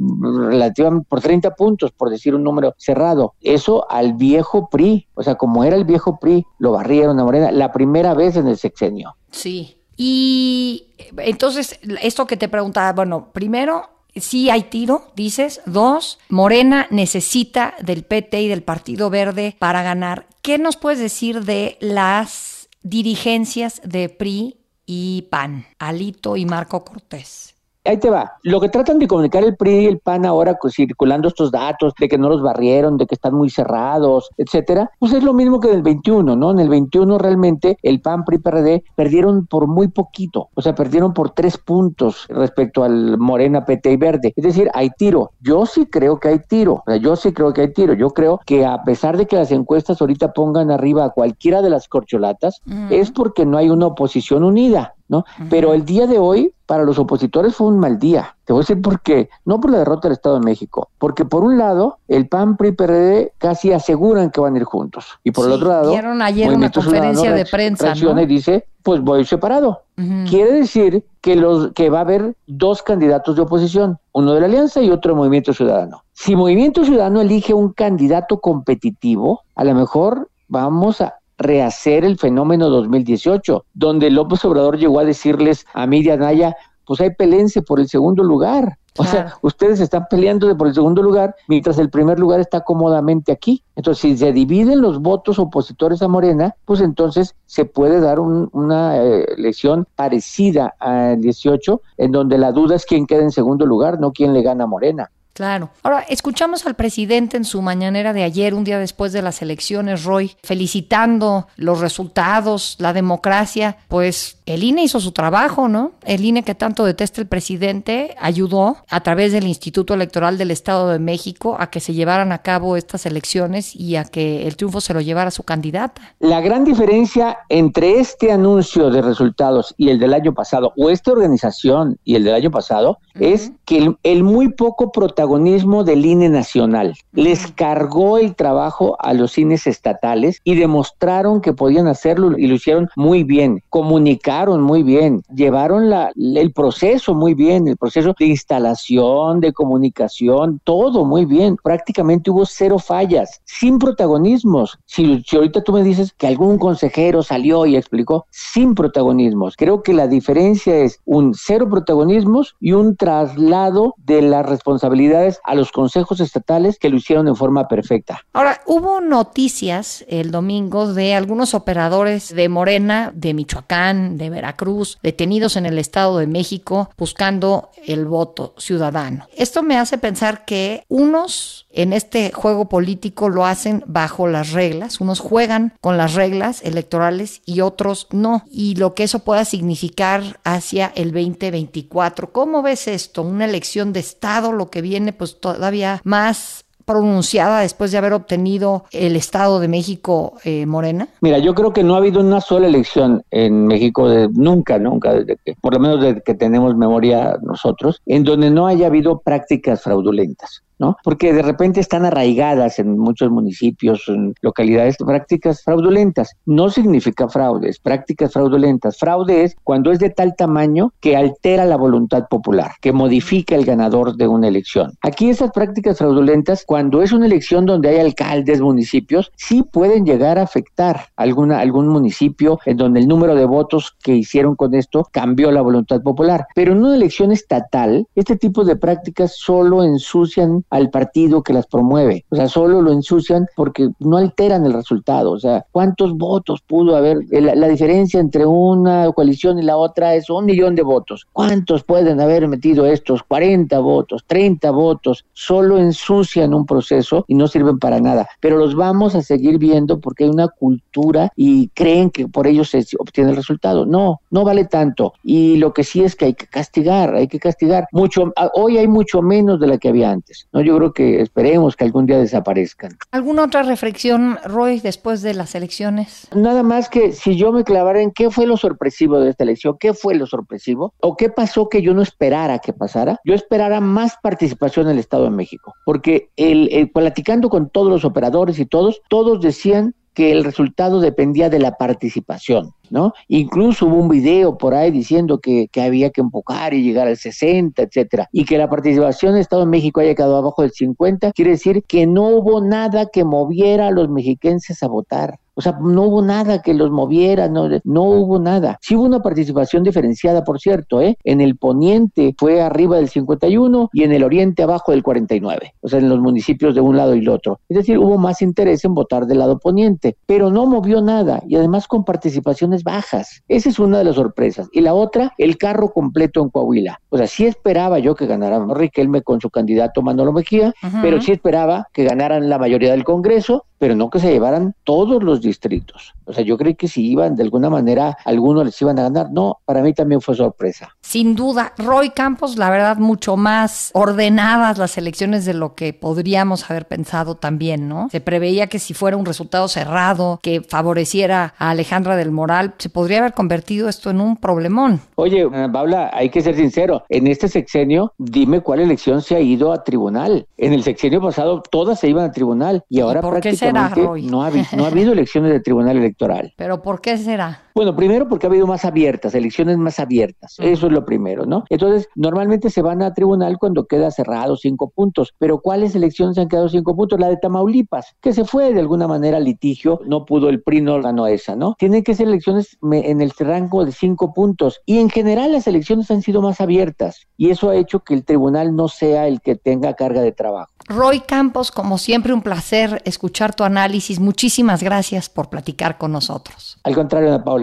relativamente 0.49 1.05
por 1.07 1.21
30 1.21 1.55
puntos, 1.55 1.91
por 1.91 2.09
decir 2.09 2.33
un 2.33 2.43
número 2.43 2.73
cerrado. 2.77 3.33
Eso 3.41 3.89
al 3.91 4.13
viejo 4.13 4.69
PRI, 4.69 5.07
o 5.13 5.23
sea, 5.23 5.35
como 5.35 5.63
era 5.63 5.75
el 5.75 5.85
viejo 5.85 6.19
PRI, 6.19 6.45
lo 6.57 6.71
barrieron 6.71 7.19
a 7.19 7.23
Morena 7.23 7.51
la 7.51 7.71
primera 7.71 8.13
vez 8.13 8.35
en 8.37 8.47
el 8.47 8.57
sexenio. 8.57 9.15
Sí. 9.29 9.77
Y 9.95 10.87
entonces, 11.17 11.79
esto 12.01 12.25
que 12.25 12.37
te 12.37 12.49
preguntaba, 12.49 12.93
bueno, 12.93 13.29
primero, 13.31 13.89
sí 14.15 14.49
hay 14.49 14.63
tiro, 14.63 15.11
dices. 15.15 15.61
Dos, 15.65 16.19
Morena 16.29 16.87
necesita 16.89 17.75
del 17.81 18.03
PT 18.03 18.41
y 18.41 18.47
del 18.47 18.63
Partido 18.63 19.09
Verde 19.09 19.55
para 19.59 19.83
ganar. 19.83 20.27
¿Qué 20.41 20.57
nos 20.57 20.77
puedes 20.77 20.99
decir 20.99 21.43
de 21.43 21.77
las 21.79 22.69
dirigencias 22.81 23.81
de 23.83 24.09
PRI 24.09 24.57
y 24.85 25.23
PAN, 25.29 25.65
Alito 25.79 26.35
y 26.37 26.45
Marco 26.45 26.83
Cortés. 26.83 27.52
Ahí 27.85 27.97
te 27.97 28.09
va. 28.09 28.33
Lo 28.43 28.61
que 28.61 28.69
tratan 28.69 28.97
de 28.97 29.07
comunicar 29.07 29.43
el 29.43 29.57
PRI 29.57 29.79
y 29.79 29.85
el 29.87 29.99
PAN 29.99 30.25
ahora, 30.25 30.55
pues, 30.61 30.73
circulando 30.75 31.27
estos 31.27 31.51
datos 31.51 31.93
de 31.99 32.07
que 32.07 32.17
no 32.17 32.29
los 32.29 32.41
barrieron, 32.41 32.97
de 32.97 33.05
que 33.05 33.15
están 33.15 33.35
muy 33.35 33.49
cerrados, 33.49 34.29
etcétera, 34.37 34.89
pues 34.99 35.11
es 35.11 35.21
lo 35.21 35.33
mismo 35.33 35.59
que 35.59 35.69
en 35.69 35.75
el 35.75 35.81
21, 35.81 36.35
¿no? 36.37 36.51
En 36.51 36.59
el 36.59 36.69
21 36.69 37.17
realmente 37.17 37.77
el 37.83 37.99
PAN, 37.99 38.23
PRI, 38.23 38.37
PRD 38.37 38.83
perdieron 38.95 39.47
por 39.47 39.67
muy 39.67 39.89
poquito, 39.89 40.47
o 40.53 40.61
sea, 40.61 40.75
perdieron 40.75 41.13
por 41.13 41.31
tres 41.31 41.57
puntos 41.57 42.25
respecto 42.29 42.85
al 42.85 43.17
Morena, 43.17 43.65
PT 43.65 43.91
y 43.91 43.97
Verde. 43.97 44.33
Es 44.35 44.43
decir, 44.43 44.69
hay 44.73 44.89
tiro. 44.91 45.31
Yo 45.41 45.65
sí 45.65 45.85
creo 45.85 46.19
que 46.19 46.29
hay 46.29 46.39
tiro. 46.39 46.75
O 46.75 46.83
sea, 46.85 46.95
yo 46.95 47.17
sí 47.17 47.33
creo 47.33 47.51
que 47.51 47.61
hay 47.61 47.73
tiro. 47.73 47.93
Yo 47.93 48.11
creo 48.11 48.39
que 48.45 48.65
a 48.65 48.81
pesar 48.83 49.17
de 49.17 49.25
que 49.25 49.35
las 49.35 49.51
encuestas 49.51 49.99
ahorita 49.99 50.31
pongan 50.31 50.71
arriba 50.71 51.03
a 51.03 51.09
cualquiera 51.09 51.61
de 51.61 51.69
las 51.69 51.89
corcholatas, 51.89 52.61
es 52.89 53.11
porque 53.11 53.45
no 53.45 53.57
hay 53.57 53.69
una 53.69 53.87
oposición 53.87 54.43
unida. 54.43 54.95
¿No? 55.07 55.25
Pero 55.49 55.73
el 55.73 55.85
día 55.85 56.07
de 56.07 56.17
hoy, 56.17 56.53
para 56.65 56.83
los 56.83 56.97
opositores 56.97 57.55
fue 57.55 57.67
un 57.67 57.79
mal 57.79 57.99
día. 57.99 58.35
Te 58.45 58.53
voy 58.53 58.61
a 58.61 58.63
decir 58.63 58.81
por 58.81 59.01
qué. 59.01 59.29
No 59.45 59.59
por 59.59 59.71
la 59.71 59.79
derrota 59.79 60.07
del 60.07 60.13
Estado 60.13 60.39
de 60.39 60.45
México. 60.45 60.89
Porque 60.97 61.25
por 61.25 61.43
un 61.43 61.57
lado, 61.57 61.99
el 62.07 62.27
PAN, 62.27 62.57
PRI, 62.57 62.71
PRD 62.71 63.33
casi 63.37 63.71
aseguran 63.71 64.31
que 64.31 64.41
van 64.41 64.55
a 64.55 64.57
ir 64.57 64.63
juntos. 64.63 65.19
Y 65.23 65.31
por 65.31 65.45
el 65.45 65.53
otro 65.53 65.69
lado, 65.69 65.91
dieron 65.91 66.21
ayer 66.21 66.51
una 66.51 66.71
conferencia 66.71 67.33
de 67.33 67.45
prensa, 67.45 67.93
¿no? 67.95 68.19
y 68.19 68.25
dice, 68.25 68.65
pues 68.81 69.01
voy 69.01 69.25
separado. 69.25 69.83
Quiere 70.27 70.53
decir 70.53 71.05
que, 71.21 71.35
los, 71.35 71.71
que 71.73 71.89
va 71.91 71.99
a 71.99 72.01
haber 72.01 72.35
dos 72.47 72.81
candidatos 72.81 73.35
de 73.35 73.43
oposición, 73.43 73.99
uno 74.11 74.33
de 74.33 74.39
la 74.39 74.47
Alianza 74.47 74.81
y 74.81 74.89
otro 74.89 75.13
de 75.13 75.17
Movimiento 75.17 75.53
Ciudadano. 75.53 76.03
Si 76.13 76.35
Movimiento 76.35 76.83
Ciudadano 76.83 77.21
elige 77.21 77.53
un 77.53 77.73
candidato 77.73 78.39
competitivo, 78.39 79.41
a 79.55 79.63
lo 79.63 79.75
mejor 79.75 80.29
vamos 80.47 81.01
a 81.01 81.15
rehacer 81.37 82.05
el 82.05 82.17
fenómeno 82.17 82.69
2018, 82.69 83.65
donde 83.73 84.09
López 84.09 84.43
Obrador 84.45 84.77
llegó 84.77 84.99
a 84.99 85.05
decirles 85.05 85.65
a 85.73 85.87
Miriam 85.87 86.19
Naya, 86.19 86.55
pues 86.85 87.01
hay 87.01 87.11
pelense 87.11 87.61
por 87.61 87.79
el 87.79 87.87
segundo 87.87 88.23
lugar. 88.23 88.77
O 88.97 89.03
sea, 89.03 89.33
ustedes 89.41 89.79
están 89.79 90.05
peleando 90.07 90.55
por 90.55 90.67
el 90.67 90.73
segundo 90.75 91.01
lugar, 91.01 91.35
mientras 91.47 91.79
el 91.79 91.89
primer 91.89 92.19
lugar 92.19 92.39
está 92.39 92.61
cómodamente 92.61 93.31
aquí. 93.31 93.63
Entonces, 93.75 94.01
si 94.01 94.17
se 94.17 94.31
dividen 94.31 94.81
los 94.81 95.01
votos 95.01 95.39
opositores 95.39 96.03
a 96.03 96.07
Morena, 96.07 96.55
pues 96.65 96.79
entonces 96.79 97.35
se 97.47 97.65
puede 97.65 97.99
dar 97.99 98.19
una 98.19 99.03
eh, 99.03 99.25
elección 99.35 99.87
parecida 99.95 100.75
al 100.79 101.21
18, 101.21 101.81
en 101.97 102.11
donde 102.11 102.37
la 102.37 102.51
duda 102.51 102.75
es 102.75 102.85
quién 102.85 103.07
queda 103.07 103.23
en 103.23 103.31
segundo 103.31 103.65
lugar, 103.65 103.99
no 103.99 104.11
quién 104.11 104.31
le 104.33 104.43
gana 104.43 104.65
a 104.65 104.67
Morena. 104.67 105.09
Claro. 105.33 105.71
Ahora, 105.81 106.05
escuchamos 106.09 106.65
al 106.67 106.75
presidente 106.75 107.37
en 107.37 107.43
su 107.43 107.63
mañanera 107.63 108.13
de 108.13 108.23
ayer, 108.23 108.53
un 108.53 108.63
día 108.63 108.77
después 108.77 109.13
de 109.13 109.23
las 109.23 109.41
elecciones, 109.41 110.03
Roy, 110.03 110.35
felicitando 110.43 111.47
los 111.55 111.79
resultados, 111.79 112.75
la 112.77 112.93
democracia. 112.93 113.77
Pues 113.87 114.37
el 114.45 114.63
INE 114.63 114.83
hizo 114.83 114.99
su 114.99 115.11
trabajo, 115.11 115.67
¿no? 115.67 115.93
El 116.05 116.23
INE 116.23 116.43
que 116.43 116.53
tanto 116.53 116.85
detesta 116.85 117.19
el 117.19 117.27
presidente 117.27 118.15
ayudó 118.19 118.77
a 118.89 119.01
través 119.01 119.31
del 119.31 119.47
Instituto 119.47 119.95
Electoral 119.95 120.37
del 120.37 120.51
Estado 120.51 120.89
de 120.89 120.99
México 120.99 121.55
a 121.59 121.71
que 121.71 121.79
se 121.79 121.93
llevaran 121.93 122.31
a 122.31 122.39
cabo 122.39 122.77
estas 122.77 123.07
elecciones 123.07 123.75
y 123.75 123.95
a 123.95 124.03
que 124.03 124.45
el 124.45 124.55
triunfo 124.55 124.81
se 124.81 124.93
lo 124.93 125.01
llevara 125.01 125.31
su 125.31 125.41
candidata. 125.41 126.13
La 126.19 126.41
gran 126.41 126.63
diferencia 126.63 127.39
entre 127.49 127.99
este 127.99 128.31
anuncio 128.31 128.91
de 128.91 129.01
resultados 129.01 129.73
y 129.77 129.89
el 129.89 129.97
del 129.97 130.13
año 130.13 130.33
pasado, 130.33 130.73
o 130.77 130.91
esta 130.91 131.11
organización 131.11 131.97
y 132.03 132.15
el 132.15 132.23
del 132.23 132.35
año 132.35 132.51
pasado, 132.51 132.99
es 133.19 133.51
que 133.65 133.95
el, 134.03 134.23
muy 134.23 134.49
poco 134.49 134.91
protagonismo 134.91 135.83
del 135.83 136.05
INE 136.05 136.29
nacional 136.29 136.95
les 137.11 137.51
cargó 137.51 138.17
el 138.17 138.35
trabajo 138.35 138.95
a 138.99 139.13
los 139.13 139.33
cines 139.33 139.67
estatales 139.67 140.39
y 140.43 140.55
demostraron 140.55 141.41
que 141.41 141.53
podían 141.53 141.87
hacerlo 141.87 142.37
y 142.37 142.47
lo 142.47 142.55
hicieron 142.55 142.89
muy 142.95 143.23
bien, 143.23 143.61
comunicaron 143.69 144.61
muy 144.61 144.83
bien, 144.83 145.21
llevaron 145.33 145.89
la, 145.89 146.11
el 146.15 146.51
proceso 146.53 147.13
muy 147.13 147.33
bien, 147.33 147.67
el 147.67 147.77
proceso 147.77 148.15
de 148.17 148.25
instalación, 148.25 149.39
de 149.39 149.53
comunicación, 149.53 150.59
todo 150.63 151.05
muy 151.05 151.25
bien. 151.25 151.57
Prácticamente 151.61 152.31
hubo 152.31 152.45
cero 152.45 152.79
fallas, 152.79 153.41
sin 153.45 153.77
protagonismos. 153.77 154.79
Si, 154.85 155.23
si 155.27 155.35
ahorita 155.35 155.63
tú 155.63 155.73
me 155.73 155.83
dices 155.83 156.13
que 156.17 156.27
algún 156.27 156.57
consejero 156.57 157.23
salió 157.23 157.65
y 157.65 157.75
explicó, 157.75 158.25
sin 158.29 158.75
protagonismos. 158.75 159.55
Creo 159.55 159.83
que 159.83 159.93
la 159.93 160.07
diferencia 160.07 160.75
es 160.75 160.99
un 161.05 161.33
cero 161.33 161.67
protagonismos 161.69 162.55
y 162.59 162.73
un 162.73 162.95
traslado 163.03 163.95
de 163.97 164.21
las 164.21 164.45
responsabilidades 164.45 165.41
a 165.43 165.55
los 165.55 165.73
consejos 165.73 166.21
estatales 166.21 166.79
que 166.79 166.87
lo 166.87 166.95
hicieron 166.95 167.27
en 167.27 167.35
forma 167.35 167.67
perfecta. 167.67 168.21
Ahora, 168.31 168.61
hubo 168.65 169.01
noticias 169.01 170.05
el 170.07 170.31
domingo 170.31 170.93
de 170.93 171.13
algunos 171.13 171.53
operadores 171.53 172.33
de 172.33 172.47
Morena, 172.47 173.11
de 173.13 173.33
Michoacán, 173.33 174.17
de 174.17 174.29
Veracruz, 174.29 174.99
detenidos 175.03 175.57
en 175.57 175.65
el 175.65 175.79
Estado 175.79 176.17
de 176.17 176.27
México 176.27 176.91
buscando 176.97 177.71
el 177.85 178.05
voto 178.05 178.53
ciudadano. 178.57 179.27
Esto 179.35 179.63
me 179.63 179.77
hace 179.77 179.97
pensar 179.97 180.45
que 180.45 180.85
unos 180.87 181.65
en 181.71 181.91
este 181.91 182.31
juego 182.31 182.69
político 182.69 183.27
lo 183.27 183.45
hacen 183.45 183.83
bajo 183.85 184.27
las 184.27 184.51
reglas, 184.51 185.01
unos 185.01 185.19
juegan 185.19 185.73
con 185.81 185.97
las 185.97 186.13
reglas 186.13 186.61
electorales 186.63 187.41
y 187.45 187.59
otros 187.59 188.07
no, 188.11 188.45
y 188.49 188.75
lo 188.75 188.93
que 188.93 189.03
eso 189.03 189.19
pueda 189.19 189.43
significar 189.43 190.39
hacia 190.45 190.93
el 190.95 191.11
2024. 191.11 192.31
¿Cómo 192.31 192.61
ves 192.61 192.87
esto? 192.93 193.23
Una 193.23 193.45
elección 193.45 193.93
de 193.93 193.99
Estado, 193.99 194.51
lo 194.51 194.69
que 194.69 194.81
viene 194.81 195.13
pues 195.13 195.39
todavía 195.39 196.01
más 196.03 196.65
pronunciada 196.85 197.61
después 197.61 197.91
de 197.91 197.97
haber 197.97 198.13
obtenido 198.13 198.85
el 198.91 199.15
Estado 199.15 199.59
de 199.59 199.67
México 199.67 200.33
eh, 200.43 200.65
Morena? 200.65 201.07
Mira, 201.21 201.39
yo 201.39 201.53
creo 201.53 201.73
que 201.73 201.83
no 201.83 201.95
ha 201.95 201.97
habido 201.97 202.21
una 202.21 202.41
sola 202.41 202.67
elección 202.67 203.23
en 203.31 203.67
México 203.67 204.09
de 204.09 204.29
nunca, 204.29 204.77
nunca, 204.79 205.13
por 205.61 205.73
lo 205.73 205.79
menos 205.79 206.01
desde 206.01 206.21
que 206.21 206.35
tenemos 206.35 206.75
memoria 206.75 207.37
nosotros, 207.41 208.01
en 208.05 208.23
donde 208.23 208.49
no 208.49 208.67
haya 208.67 208.87
habido 208.87 209.19
prácticas 209.19 209.81
fraudulentas. 209.81 210.63
¿No? 210.83 210.97
Porque 211.01 211.31
de 211.31 211.41
repente 211.41 211.79
están 211.79 212.03
arraigadas 212.03 212.77
en 212.77 212.99
muchos 212.99 213.31
municipios, 213.31 214.03
en 214.09 214.33
localidades, 214.41 214.97
prácticas 214.97 215.63
fraudulentas. 215.63 216.35
No 216.45 216.69
significa 216.69 217.29
fraudes, 217.29 217.79
prácticas 217.79 218.33
fraudulentas. 218.33 218.97
Fraude 218.97 219.45
es 219.45 219.55
cuando 219.63 219.91
es 219.91 219.99
de 219.99 220.09
tal 220.09 220.35
tamaño 220.35 220.91
que 220.99 221.15
altera 221.15 221.63
la 221.63 221.77
voluntad 221.77 222.27
popular, 222.29 222.71
que 222.81 222.91
modifica 222.91 223.55
el 223.55 223.63
ganador 223.63 224.17
de 224.17 224.27
una 224.27 224.49
elección. 224.49 224.91
Aquí 225.01 225.29
esas 225.29 225.51
prácticas 225.51 225.99
fraudulentas, 225.99 226.65
cuando 226.65 227.01
es 227.01 227.13
una 227.13 227.27
elección 227.27 227.65
donde 227.65 227.87
hay 227.87 227.99
alcaldes, 227.99 228.59
municipios, 228.59 229.31
sí 229.37 229.63
pueden 229.63 230.05
llegar 230.05 230.37
a 230.37 230.43
afectar 230.43 231.05
alguna, 231.15 231.59
algún 231.59 231.87
municipio 231.87 232.59
en 232.65 232.75
donde 232.75 232.99
el 232.99 233.07
número 233.07 233.35
de 233.35 233.45
votos 233.45 233.95
que 234.03 234.15
hicieron 234.15 234.55
con 234.55 234.73
esto 234.73 235.07
cambió 235.11 235.49
la 235.51 235.61
voluntad 235.61 236.01
popular. 236.01 236.45
Pero 236.55 236.73
en 236.73 236.79
una 236.79 236.95
elección 236.95 237.31
estatal, 237.31 238.05
este 238.15 238.35
tipo 238.35 238.65
de 238.65 238.75
prácticas 238.75 239.37
solo 239.37 239.83
ensucian 239.83 240.65
al 240.73 240.89
partido 240.89 241.43
que 241.43 241.53
las 241.53 241.67
promueve. 241.67 242.25
O 242.29 242.35
sea, 242.35 242.47
solo 242.47 242.81
lo 242.81 242.91
ensucian 242.91 243.45
porque 243.55 243.89
no 243.99 244.17
alteran 244.17 244.65
el 244.65 244.73
resultado. 244.73 245.31
O 245.31 245.39
sea, 245.39 245.63
¿cuántos 245.71 246.17
votos 246.17 246.61
pudo 246.65 246.95
haber? 246.95 247.19
La, 247.29 247.67
diferencia 247.67 248.19
entre 248.19 248.47
una 248.47 249.11
coalición 249.11 249.59
y 249.59 249.61
la 249.61 249.77
otra 249.77 250.15
es 250.15 250.31
un 250.31 250.45
millón 250.45 250.73
de 250.73 250.81
votos. 250.81 251.27
¿Cuántos 251.31 251.83
pueden 251.83 252.19
haber 252.19 252.47
metido 252.47 252.87
estos? 252.87 253.21
40 253.21 253.77
votos, 253.79 254.23
30 254.25 254.71
votos. 254.71 255.25
Solo 255.33 255.77
ensucian 255.77 256.55
un 256.55 256.65
proceso 256.65 257.23
y 257.27 257.35
no 257.35 257.47
sirven 257.47 257.77
para 257.77 257.99
nada. 257.99 258.27
Pero 258.39 258.57
los 258.57 258.75
vamos 258.75 259.13
a 259.13 259.21
seguir 259.21 259.59
viendo 259.59 259.99
porque 259.99 260.23
hay 260.23 260.31
una 260.31 260.47
cultura 260.47 261.31
y 261.35 261.67
creen 261.69 262.09
que 262.09 262.27
por 262.27 262.47
ello 262.47 262.63
se 262.63 262.83
obtiene 262.97 263.29
el 263.29 263.35
resultado. 263.35 263.85
No, 263.85 264.21
no 264.31 264.43
vale 264.43 264.65
tanto. 264.65 265.13
Y 265.23 265.57
lo 265.57 265.71
que 265.71 265.83
sí 265.83 266.03
es 266.03 266.15
que 266.15 266.25
hay 266.25 266.33
que 266.33 266.47
castigar, 266.47 267.13
hay 267.13 267.27
que 267.27 267.39
castigar 267.39 267.87
mucho. 267.91 268.33
Hoy 268.55 268.79
hay 268.79 268.87
mucho 268.87 269.21
menos 269.21 269.59
de 269.59 269.67
la 269.67 269.77
que 269.77 269.89
había 269.89 270.09
antes. 270.09 270.47
No, 270.53 270.61
yo 270.61 270.77
creo 270.77 270.93
que 270.93 271.19
esperemos 271.19 271.75
que 271.75 271.83
algún 271.83 272.05
día 272.05 272.19
desaparezcan. 272.19 272.91
¿Alguna 273.11 273.43
otra 273.43 273.63
reflexión, 273.63 274.37
Roy, 274.45 274.79
después 274.79 275.23
de 275.23 275.33
las 275.33 275.55
elecciones? 275.55 276.27
Nada 276.35 276.61
más 276.61 276.89
que 276.89 277.11
si 277.11 277.35
yo 277.35 277.51
me 277.51 277.63
clavara 277.63 278.01
en 278.01 278.11
qué 278.11 278.29
fue 278.29 278.45
lo 278.45 278.55
sorpresivo 278.55 279.19
de 279.19 279.31
esta 279.31 279.43
elección, 279.43 279.77
qué 279.79 279.93
fue 279.93 280.13
lo 280.13 280.27
sorpresivo 280.27 280.93
o 281.01 281.17
qué 281.17 281.29
pasó 281.29 281.69
que 281.69 281.81
yo 281.81 281.95
no 281.95 282.03
esperara 282.03 282.59
que 282.59 282.71
pasara, 282.71 283.19
yo 283.25 283.33
esperara 283.33 283.81
más 283.81 284.17
participación 284.21 284.85
en 284.85 284.93
el 284.93 284.99
Estado 284.99 285.23
de 285.23 285.31
México, 285.31 285.73
porque 285.85 286.29
el, 286.37 286.69
el 286.71 286.91
platicando 286.91 287.49
con 287.49 287.69
todos 287.69 287.89
los 287.89 288.05
operadores 288.05 288.59
y 288.59 288.65
todos, 288.65 289.01
todos 289.09 289.41
decían 289.41 289.95
que 290.13 290.31
el 290.31 290.43
resultado 290.43 290.99
dependía 290.99 291.49
de 291.49 291.59
la 291.59 291.77
participación, 291.77 292.73
¿no? 292.93 293.11
Incluso 293.27 293.87
hubo 293.87 293.95
un 293.95 294.07
video 294.07 294.55
por 294.55 294.75
ahí 294.75 294.91
diciendo 294.91 295.39
que, 295.39 295.67
que, 295.71 295.81
había 295.81 296.11
que 296.11 296.21
empujar 296.21 296.75
y 296.75 296.83
llegar 296.83 297.07
al 297.07 297.17
60, 297.17 297.81
etcétera, 297.81 298.29
y 298.31 298.45
que 298.45 298.59
la 298.59 298.69
participación 298.69 299.33
del 299.33 299.41
Estado 299.41 299.63
de 299.63 299.71
México 299.71 299.99
haya 299.99 300.13
quedado 300.13 300.37
abajo 300.37 300.61
del 300.61 300.71
50, 300.71 301.31
quiere 301.31 301.51
decir 301.51 301.83
que 301.87 302.05
no 302.05 302.27
hubo 302.27 302.61
nada 302.61 303.07
que 303.11 303.23
moviera 303.23 303.87
a 303.87 303.91
los 303.91 304.09
mexiquenses 304.09 304.83
a 304.83 304.87
votar. 304.87 305.39
O 305.55 305.61
sea, 305.61 305.77
no 305.81 306.03
hubo 306.03 306.21
nada 306.21 306.61
que 306.61 306.73
los 306.73 306.89
moviera, 306.91 307.47
no, 307.47 307.69
no 307.83 308.03
hubo 308.03 308.39
nada. 308.39 308.77
Sí 308.81 308.95
hubo 308.95 309.03
una 309.03 309.21
participación 309.21 309.83
diferenciada, 309.83 310.43
por 310.43 310.59
cierto, 310.59 311.01
¿eh? 311.01 311.17
En 311.23 311.41
el 311.41 311.57
poniente 311.57 312.33
fue 312.37 312.61
arriba 312.61 312.97
del 312.97 313.09
51 313.09 313.89
y 313.93 314.03
en 314.03 314.11
el 314.11 314.23
oriente 314.23 314.63
abajo 314.63 314.91
del 314.91 315.03
49. 315.03 315.73
O 315.81 315.87
sea, 315.87 315.99
en 315.99 316.09
los 316.09 316.19
municipios 316.19 316.75
de 316.75 316.81
un 316.81 316.97
lado 316.97 317.15
y 317.15 317.19
el 317.19 317.29
otro. 317.29 317.59
Es 317.69 317.77
decir, 317.77 317.97
hubo 317.97 318.17
más 318.17 318.41
interés 318.41 318.83
en 318.85 318.93
votar 318.93 319.25
del 319.25 319.39
lado 319.39 319.59
poniente, 319.59 320.17
pero 320.25 320.49
no 320.49 320.65
movió 320.65 321.01
nada 321.01 321.41
y 321.47 321.55
además 321.55 321.87
con 321.87 322.03
participaciones 322.03 322.83
bajas. 322.83 323.43
Esa 323.47 323.69
es 323.69 323.79
una 323.79 323.99
de 323.99 324.05
las 324.05 324.15
sorpresas. 324.15 324.69
Y 324.71 324.81
la 324.81 324.93
otra, 324.93 325.33
el 325.37 325.57
carro 325.57 325.91
completo 325.91 326.41
en 326.41 326.49
Coahuila. 326.49 326.99
O 327.09 327.17
sea, 327.17 327.27
sí 327.27 327.45
esperaba 327.45 327.99
yo 327.99 328.15
que 328.15 328.25
ganara 328.25 328.63
Riquelme 328.73 329.21
con 329.21 329.41
su 329.41 329.49
candidato 329.49 330.01
Manolo 330.01 330.31
Mejía, 330.33 330.73
uh 330.83 330.87
-huh. 330.87 331.01
pero 331.01 331.21
sí 331.21 331.31
esperaba 331.31 331.87
que 331.93 332.03
ganaran 332.03 332.49
la 332.49 332.57
mayoría 332.57 332.91
del 332.91 333.03
Congreso, 333.03 333.65
pero 333.83 333.97
no 333.97 334.09
que 334.09 334.21
se 334.21 334.31
llevaran 334.31 334.73
todos 334.85 335.21
los 335.21 335.41
distritos. 335.41 336.13
O 336.23 336.31
sea, 336.31 336.41
yo 336.41 336.57
creí 336.57 336.75
que 336.75 336.87
si 336.87 337.05
iban 337.05 337.35
de 337.35 337.43
alguna 337.43 337.69
manera, 337.69 338.15
algunos 338.23 338.63
les 338.63 338.81
iban 338.81 338.97
a 338.97 339.01
ganar. 339.01 339.29
No, 339.29 339.59
para 339.65 339.81
mí 339.81 339.91
también 339.93 340.21
fue 340.21 340.37
sorpresa. 340.37 340.95
Sin 341.03 341.35
duda, 341.35 341.73
Roy 341.77 342.11
Campos, 342.11 342.57
la 342.57 342.69
verdad, 342.69 342.97
mucho 342.97 343.35
más 343.35 343.91
ordenadas 343.93 344.77
las 344.77 344.97
elecciones 344.97 345.43
de 345.45 345.53
lo 345.53 345.75
que 345.75 345.91
podríamos 345.93 346.71
haber 346.71 346.87
pensado 346.87 347.35
también, 347.35 347.89
¿no? 347.89 348.07
Se 348.09 348.21
preveía 348.21 348.67
que 348.67 348.79
si 348.79 348.93
fuera 348.93 349.17
un 349.17 349.25
resultado 349.25 349.67
cerrado, 349.67 350.39
que 350.41 350.61
favoreciera 350.61 351.53
a 351.59 351.71
Alejandra 351.71 352.15
del 352.15 352.31
Moral, 352.31 352.73
se 352.77 352.89
podría 352.89 353.19
haber 353.19 353.33
convertido 353.33 353.89
esto 353.89 354.09
en 354.09 354.21
un 354.21 354.37
problemón. 354.37 355.01
Oye, 355.15 355.47
Paula, 355.71 356.09
hay 356.13 356.29
que 356.29 356.41
ser 356.41 356.55
sincero. 356.55 357.03
En 357.09 357.27
este 357.27 357.49
sexenio, 357.49 358.13
dime 358.17 358.61
cuál 358.61 358.79
elección 358.79 359.21
se 359.21 359.35
ha 359.35 359.39
ido 359.41 359.73
a 359.73 359.83
tribunal. 359.83 360.47
En 360.57 360.71
el 360.71 360.83
sexenio 360.83 361.21
pasado, 361.21 361.61
todas 361.69 361.99
se 361.99 362.07
iban 362.07 362.25
a 362.25 362.31
tribunal 362.31 362.85
y 362.89 363.01
ahora 363.01 363.19
¿Y 363.19 363.23
por 363.23 363.31
prácticamente 363.41 363.95
qué 363.95 364.01
será, 364.01 364.07
Roy? 364.07 364.23
no, 364.23 364.43
ha, 364.43 364.49
no 364.77 364.85
ha 364.85 364.87
habido 364.87 365.11
elecciones 365.11 365.51
de 365.51 365.59
tribunal 365.59 365.97
electoral. 365.97 366.53
¿Pero 366.57 366.81
por 366.81 367.01
qué 367.01 367.17
será? 367.17 367.62
Bueno, 367.75 367.95
primero 367.95 368.27
porque 368.27 368.45
ha 368.45 368.49
habido 368.49 368.67
más 368.67 368.85
abiertas, 368.85 369.33
elecciones 369.35 369.77
más 369.77 369.99
abiertas. 369.99 370.55
Eso 370.59 370.87
es 370.87 370.93
lo 370.93 371.05
primero, 371.05 371.45
¿no? 371.45 371.63
Entonces, 371.69 372.07
normalmente 372.15 372.69
se 372.69 372.81
van 372.81 373.01
a 373.01 373.13
tribunal 373.13 373.57
cuando 373.57 373.85
queda 373.85 374.11
cerrado 374.11 374.57
cinco 374.57 374.89
puntos. 374.89 375.33
Pero 375.37 375.59
¿cuáles 375.59 375.95
elecciones 375.95 376.37
han 376.37 376.47
quedado 376.47 376.69
cinco 376.69 376.95
puntos? 376.95 377.19
La 377.19 377.29
de 377.29 377.37
Tamaulipas, 377.37 378.15
que 378.21 378.33
se 378.33 378.45
fue 378.45 378.73
de 378.73 378.79
alguna 378.79 379.07
manera 379.07 379.39
litigio, 379.39 379.99
no 380.05 380.25
pudo, 380.25 380.49
el 380.49 380.61
PRI 380.61 380.81
no 380.81 381.01
ganó 381.01 381.27
esa, 381.27 381.55
¿no? 381.55 381.75
Tienen 381.77 382.03
que 382.03 382.15
ser 382.15 382.27
elecciones 382.27 382.77
en 382.91 383.21
el 383.21 383.31
rango 383.39 383.85
de 383.85 383.91
cinco 383.91 384.33
puntos. 384.33 384.81
Y 384.85 384.99
en 384.99 385.09
general 385.09 385.51
las 385.51 385.67
elecciones 385.67 386.11
han 386.11 386.21
sido 386.21 386.41
más 386.41 386.61
abiertas. 386.61 387.27
Y 387.37 387.49
eso 387.49 387.69
ha 387.69 387.75
hecho 387.75 387.99
que 387.99 388.13
el 388.13 388.23
tribunal 388.23 388.75
no 388.75 388.87
sea 388.87 389.27
el 389.27 389.41
que 389.41 389.55
tenga 389.55 389.93
carga 389.93 390.21
de 390.21 390.31
trabajo. 390.31 390.71
Roy 390.87 391.21
Campos, 391.21 391.71
como 391.71 391.97
siempre, 391.97 392.33
un 392.33 392.41
placer 392.41 393.01
escuchar 393.05 393.55
tu 393.55 393.63
análisis. 393.63 394.19
Muchísimas 394.19 394.83
gracias 394.83 395.29
por 395.29 395.49
platicar 395.49 395.97
con 395.97 396.11
nosotros. 396.11 396.77
Al 396.83 396.93
contrario, 396.93 397.29
Ana 397.29 397.43
Paula, 397.43 397.62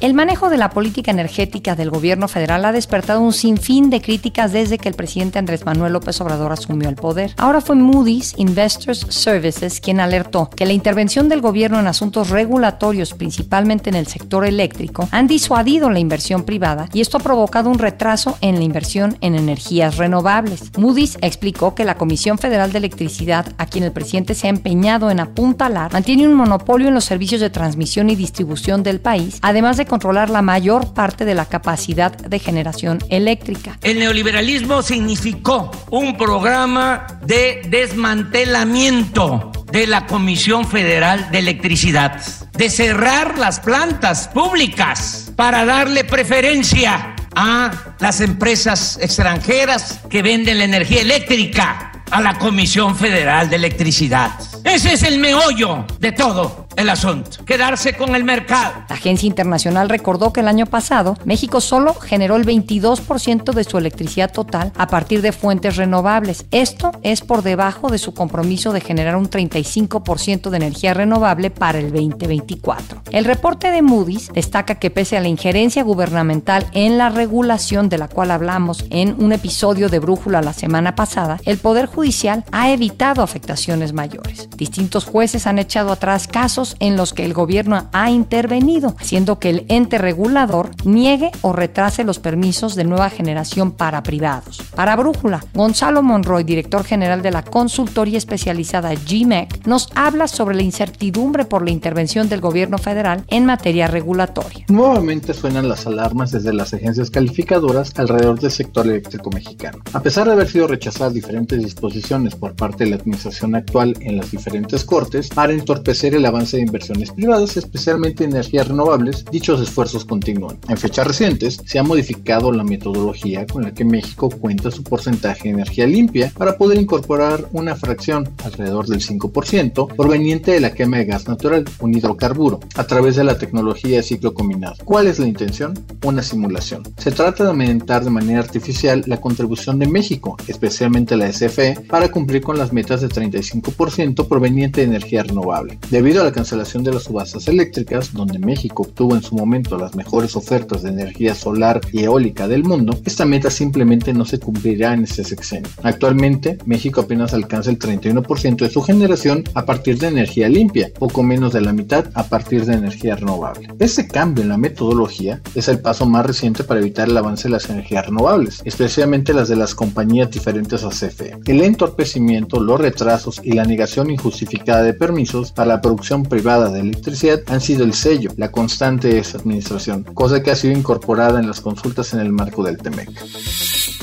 El 0.00 0.14
manejo 0.14 0.48
de 0.48 0.58
la 0.58 0.70
política 0.70 1.10
energética 1.10 1.74
del 1.74 1.90
gobierno 1.90 2.28
federal 2.28 2.64
ha 2.64 2.70
despertado 2.70 3.20
un 3.20 3.32
sinfín 3.32 3.90
de 3.90 4.00
críticas 4.00 4.52
desde 4.52 4.78
que 4.78 4.88
el 4.88 4.94
presidente 4.94 5.40
Andrés 5.40 5.66
Manuel 5.66 5.92
López 5.92 6.20
Obrador 6.20 6.52
asumió 6.52 6.88
el 6.88 6.94
poder. 6.94 7.34
Ahora 7.36 7.60
fue 7.60 7.74
Moody's 7.74 8.32
Investors 8.36 9.04
Services 9.08 9.80
quien 9.80 9.98
alertó 9.98 10.50
que 10.50 10.66
la 10.66 10.72
intervención 10.72 11.28
del 11.28 11.40
gobierno 11.40 11.80
en 11.80 11.88
asuntos 11.88 12.30
regulatorios, 12.30 13.12
principalmente 13.14 13.90
en 13.90 13.96
el 13.96 14.06
sector 14.06 14.46
eléctrico, 14.46 15.08
han 15.10 15.26
disuadido 15.26 15.90
la 15.90 15.98
inversión 15.98 16.44
privada 16.44 16.88
y 16.92 17.00
esto 17.00 17.16
ha 17.16 17.20
provocado 17.20 17.68
un 17.68 17.80
retraso 17.80 18.38
en 18.40 18.54
la 18.54 18.62
inversión 18.62 19.18
en 19.20 19.34
energías 19.34 19.96
renovables. 19.96 20.70
Moody's 20.78 21.18
explicó 21.22 21.74
que 21.74 21.84
la 21.84 21.96
Comisión 21.96 22.38
Federal 22.38 22.70
de 22.70 22.78
Electricidad, 22.78 23.46
a 23.58 23.66
quien 23.66 23.82
el 23.82 23.90
presidente 23.90 24.36
se 24.36 24.46
ha 24.46 24.50
empeñado 24.50 25.10
en 25.10 25.18
apuntalar, 25.18 25.92
mantiene 25.92 26.28
un 26.28 26.34
monopolio 26.34 26.86
en 26.86 26.94
los 26.94 27.04
servicios 27.04 27.40
de 27.40 27.50
transmisión 27.50 28.10
y 28.10 28.14
distribución 28.14 28.84
del 28.84 29.00
país, 29.00 29.40
además 29.42 29.76
de 29.76 29.87
controlar 29.88 30.30
la 30.30 30.42
mayor 30.42 30.94
parte 30.94 31.24
de 31.24 31.34
la 31.34 31.46
capacidad 31.46 32.16
de 32.16 32.38
generación 32.38 32.98
eléctrica. 33.10 33.78
El 33.82 33.98
neoliberalismo 33.98 34.82
significó 34.82 35.70
un 35.90 36.16
programa 36.16 37.06
de 37.22 37.62
desmantelamiento 37.68 39.52
de 39.72 39.86
la 39.86 40.06
Comisión 40.06 40.66
Federal 40.66 41.30
de 41.30 41.38
Electricidad, 41.38 42.20
de 42.52 42.70
cerrar 42.70 43.38
las 43.38 43.60
plantas 43.60 44.28
públicas 44.28 45.32
para 45.36 45.64
darle 45.64 46.04
preferencia 46.04 47.14
a 47.34 47.70
las 47.98 48.20
empresas 48.20 48.98
extranjeras 49.00 50.00
que 50.08 50.22
venden 50.22 50.58
la 50.58 50.64
energía 50.64 51.02
eléctrica 51.02 51.92
a 52.10 52.20
la 52.20 52.38
Comisión 52.38 52.96
Federal 52.96 53.50
de 53.50 53.56
Electricidad. 53.56 54.30
Ese 54.64 54.94
es 54.94 55.02
el 55.02 55.18
meollo 55.18 55.86
de 56.00 56.12
todo 56.12 56.67
el 56.78 56.90
asunto, 56.90 57.44
quedarse 57.44 57.94
con 57.94 58.14
el 58.14 58.22
mercado. 58.22 58.84
La 58.88 58.94
agencia 58.94 59.26
internacional 59.26 59.88
recordó 59.88 60.32
que 60.32 60.40
el 60.40 60.48
año 60.48 60.64
pasado 60.64 61.16
México 61.24 61.60
solo 61.60 61.92
generó 61.94 62.36
el 62.36 62.46
22% 62.46 63.52
de 63.52 63.64
su 63.64 63.78
electricidad 63.78 64.32
total 64.32 64.72
a 64.76 64.86
partir 64.86 65.20
de 65.20 65.32
fuentes 65.32 65.76
renovables. 65.76 66.46
Esto 66.52 66.92
es 67.02 67.22
por 67.22 67.42
debajo 67.42 67.90
de 67.90 67.98
su 67.98 68.14
compromiso 68.14 68.72
de 68.72 68.80
generar 68.80 69.16
un 69.16 69.28
35% 69.28 70.50
de 70.50 70.56
energía 70.56 70.94
renovable 70.94 71.50
para 71.50 71.80
el 71.80 71.90
2024. 71.90 73.02
El 73.10 73.24
reporte 73.24 73.72
de 73.72 73.82
Moody's 73.82 74.30
destaca 74.32 74.76
que 74.76 74.90
pese 74.90 75.16
a 75.16 75.20
la 75.20 75.28
injerencia 75.28 75.82
gubernamental 75.82 76.66
en 76.74 76.96
la 76.96 77.08
regulación 77.08 77.88
de 77.88 77.98
la 77.98 78.06
cual 78.06 78.30
hablamos 78.30 78.84
en 78.90 79.20
un 79.20 79.32
episodio 79.32 79.88
de 79.88 79.98
Brújula 79.98 80.42
la 80.42 80.52
semana 80.52 80.94
pasada, 80.94 81.40
el 81.44 81.58
Poder 81.58 81.86
Judicial 81.86 82.44
ha 82.52 82.70
evitado 82.70 83.24
afectaciones 83.24 83.92
mayores. 83.92 84.48
Distintos 84.56 85.04
jueces 85.06 85.48
han 85.48 85.58
echado 85.58 85.90
atrás 85.90 86.28
casos 86.28 86.67
en 86.80 86.96
los 86.96 87.12
que 87.12 87.24
el 87.24 87.34
gobierno 87.34 87.88
ha 87.92 88.10
intervenido, 88.10 88.94
haciendo 88.98 89.38
que 89.38 89.50
el 89.50 89.66
ente 89.68 89.98
regulador 89.98 90.70
niegue 90.84 91.30
o 91.42 91.52
retrase 91.52 92.04
los 92.04 92.18
permisos 92.18 92.74
de 92.74 92.84
nueva 92.84 93.10
generación 93.10 93.72
para 93.72 94.02
privados. 94.02 94.62
Para 94.74 94.96
Brújula, 94.96 95.44
Gonzalo 95.54 96.02
Monroy, 96.02 96.44
director 96.44 96.84
general 96.84 97.22
de 97.22 97.30
la 97.30 97.42
consultoría 97.42 98.18
especializada 98.18 98.94
GMEC, 98.94 99.66
nos 99.66 99.88
habla 99.94 100.28
sobre 100.28 100.56
la 100.56 100.62
incertidumbre 100.62 101.44
por 101.44 101.64
la 101.64 101.70
intervención 101.70 102.28
del 102.28 102.40
gobierno 102.40 102.78
federal 102.78 103.24
en 103.28 103.46
materia 103.46 103.88
regulatoria. 103.88 104.64
Nuevamente 104.68 105.34
suenan 105.34 105.68
las 105.68 105.86
alarmas 105.86 106.32
desde 106.32 106.52
las 106.52 106.74
agencias 106.74 107.10
calificadoras 107.10 107.92
alrededor 107.96 108.38
del 108.40 108.50
sector 108.50 108.86
eléctrico 108.86 109.30
mexicano. 109.30 109.78
A 109.92 110.02
pesar 110.02 110.26
de 110.26 110.32
haber 110.32 110.48
sido 110.48 110.66
rechazadas 110.66 111.14
diferentes 111.14 111.62
disposiciones 111.62 112.34
por 112.34 112.54
parte 112.54 112.84
de 112.84 112.90
la 112.90 112.96
administración 112.96 113.54
actual 113.54 113.94
en 114.00 114.16
las 114.16 114.30
diferentes 114.30 114.84
cortes 114.84 115.28
para 115.28 115.52
entorpecer 115.52 116.14
el 116.14 116.26
avance 116.26 116.57
de 116.58 116.66
inversiones 116.66 117.10
privadas, 117.12 117.56
especialmente 117.56 118.24
en 118.24 118.30
energías 118.30 118.68
renovables, 118.68 119.24
dichos 119.30 119.60
esfuerzos 119.60 120.04
continúan. 120.04 120.58
En 120.68 120.76
fechas 120.76 121.06
recientes 121.06 121.60
se 121.64 121.78
ha 121.78 121.82
modificado 121.82 122.52
la 122.52 122.64
metodología 122.64 123.46
con 123.46 123.62
la 123.62 123.72
que 123.72 123.84
México 123.84 124.28
cuenta 124.28 124.70
su 124.70 124.82
porcentaje 124.82 125.44
de 125.44 125.54
energía 125.54 125.86
limpia 125.86 126.32
para 126.36 126.56
poder 126.56 126.78
incorporar 126.78 127.48
una 127.52 127.76
fracción 127.76 128.28
alrededor 128.44 128.86
del 128.86 129.00
5% 129.00 129.94
proveniente 129.96 130.52
de 130.52 130.60
la 130.60 130.72
quema 130.72 130.98
de 130.98 131.04
gas 131.06 131.28
natural, 131.28 131.64
un 131.80 131.94
hidrocarburo, 131.94 132.60
a 132.74 132.84
través 132.84 133.16
de 133.16 133.24
la 133.24 133.38
tecnología 133.38 133.96
de 133.96 134.02
ciclo 134.02 134.34
combinado. 134.34 134.76
¿Cuál 134.84 135.06
es 135.06 135.18
la 135.18 135.26
intención? 135.26 135.74
Una 136.04 136.22
simulación. 136.22 136.82
Se 136.98 137.10
trata 137.10 137.44
de 137.44 137.50
aumentar 137.50 138.04
de 138.04 138.10
manera 138.10 138.40
artificial 138.40 139.02
la 139.06 139.20
contribución 139.20 139.78
de 139.78 139.86
México, 139.86 140.36
especialmente 140.46 141.16
la 141.16 141.32
SFE, 141.32 141.80
para 141.88 142.10
cumplir 142.10 142.42
con 142.42 142.58
las 142.58 142.72
metas 142.72 143.00
de 143.00 143.08
35% 143.08 144.26
proveniente 144.28 144.80
de 144.80 144.86
energía 144.88 145.22
renovable. 145.22 145.78
Debido 145.90 146.20
a 146.20 146.24
la 146.24 146.32
cancelación 146.38 146.84
de 146.84 146.92
las 146.92 147.02
subastas 147.02 147.48
eléctricas, 147.48 148.12
donde 148.12 148.38
México 148.38 148.84
obtuvo 148.84 149.16
en 149.16 149.22
su 149.24 149.34
momento 149.34 149.76
las 149.76 149.96
mejores 149.96 150.36
ofertas 150.36 150.84
de 150.84 150.90
energía 150.90 151.34
solar 151.34 151.80
y 151.92 152.04
eólica 152.04 152.46
del 152.46 152.62
mundo, 152.62 152.96
esta 153.04 153.24
meta 153.24 153.50
simplemente 153.50 154.12
no 154.12 154.24
se 154.24 154.38
cumplirá 154.38 154.94
en 154.94 155.02
este 155.02 155.24
sexenio. 155.24 155.68
Actualmente, 155.82 156.56
México 156.64 157.00
apenas 157.00 157.34
alcanza 157.34 157.70
el 157.70 157.78
31% 157.80 158.56
de 158.56 158.70
su 158.70 158.82
generación 158.82 159.42
a 159.54 159.64
partir 159.64 159.98
de 159.98 160.06
energía 160.06 160.48
limpia, 160.48 160.92
poco 160.96 161.24
menos 161.24 161.52
de 161.54 161.60
la 161.60 161.72
mitad 161.72 162.04
a 162.14 162.22
partir 162.22 162.64
de 162.64 162.74
energía 162.74 163.16
renovable. 163.16 163.66
Este 163.80 164.06
cambio 164.06 164.44
en 164.44 164.50
la 164.50 164.58
metodología 164.58 165.40
es 165.56 165.66
el 165.66 165.80
paso 165.80 166.06
más 166.06 166.24
reciente 166.24 166.62
para 166.62 166.78
evitar 166.78 167.08
el 167.08 167.16
avance 167.16 167.48
de 167.48 167.54
las 167.54 167.68
energías 167.68 168.06
renovables, 168.06 168.62
especialmente 168.64 169.34
las 169.34 169.48
de 169.48 169.56
las 169.56 169.74
compañías 169.74 170.30
diferentes 170.30 170.84
a 170.84 170.90
CFE. 170.90 171.36
El 171.46 171.62
entorpecimiento, 171.62 172.60
los 172.60 172.80
retrasos 172.80 173.40
y 173.42 173.54
la 173.54 173.64
negación 173.64 174.08
injustificada 174.12 174.84
de 174.84 174.94
permisos 174.94 175.50
para 175.50 175.74
la 175.74 175.80
producción 175.80 176.27
privada 176.28 176.70
de 176.70 176.80
electricidad 176.80 177.40
han 177.46 177.60
sido 177.60 177.84
el 177.84 177.94
sello, 177.94 178.30
la 178.36 178.50
constante 178.50 179.08
de 179.08 179.18
esta 179.18 179.38
administración, 179.38 180.04
cosa 180.14 180.42
que 180.42 180.50
ha 180.50 180.56
sido 180.56 180.76
incorporada 180.76 181.40
en 181.40 181.46
las 181.46 181.60
consultas 181.60 182.12
en 182.14 182.20
el 182.20 182.32
marco 182.32 182.62
del 182.62 182.78
TEMEC. 182.78 183.08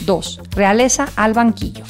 2. 0.06 0.42
Realeza 0.52 1.08
al 1.16 1.34
banquillo. 1.34 1.84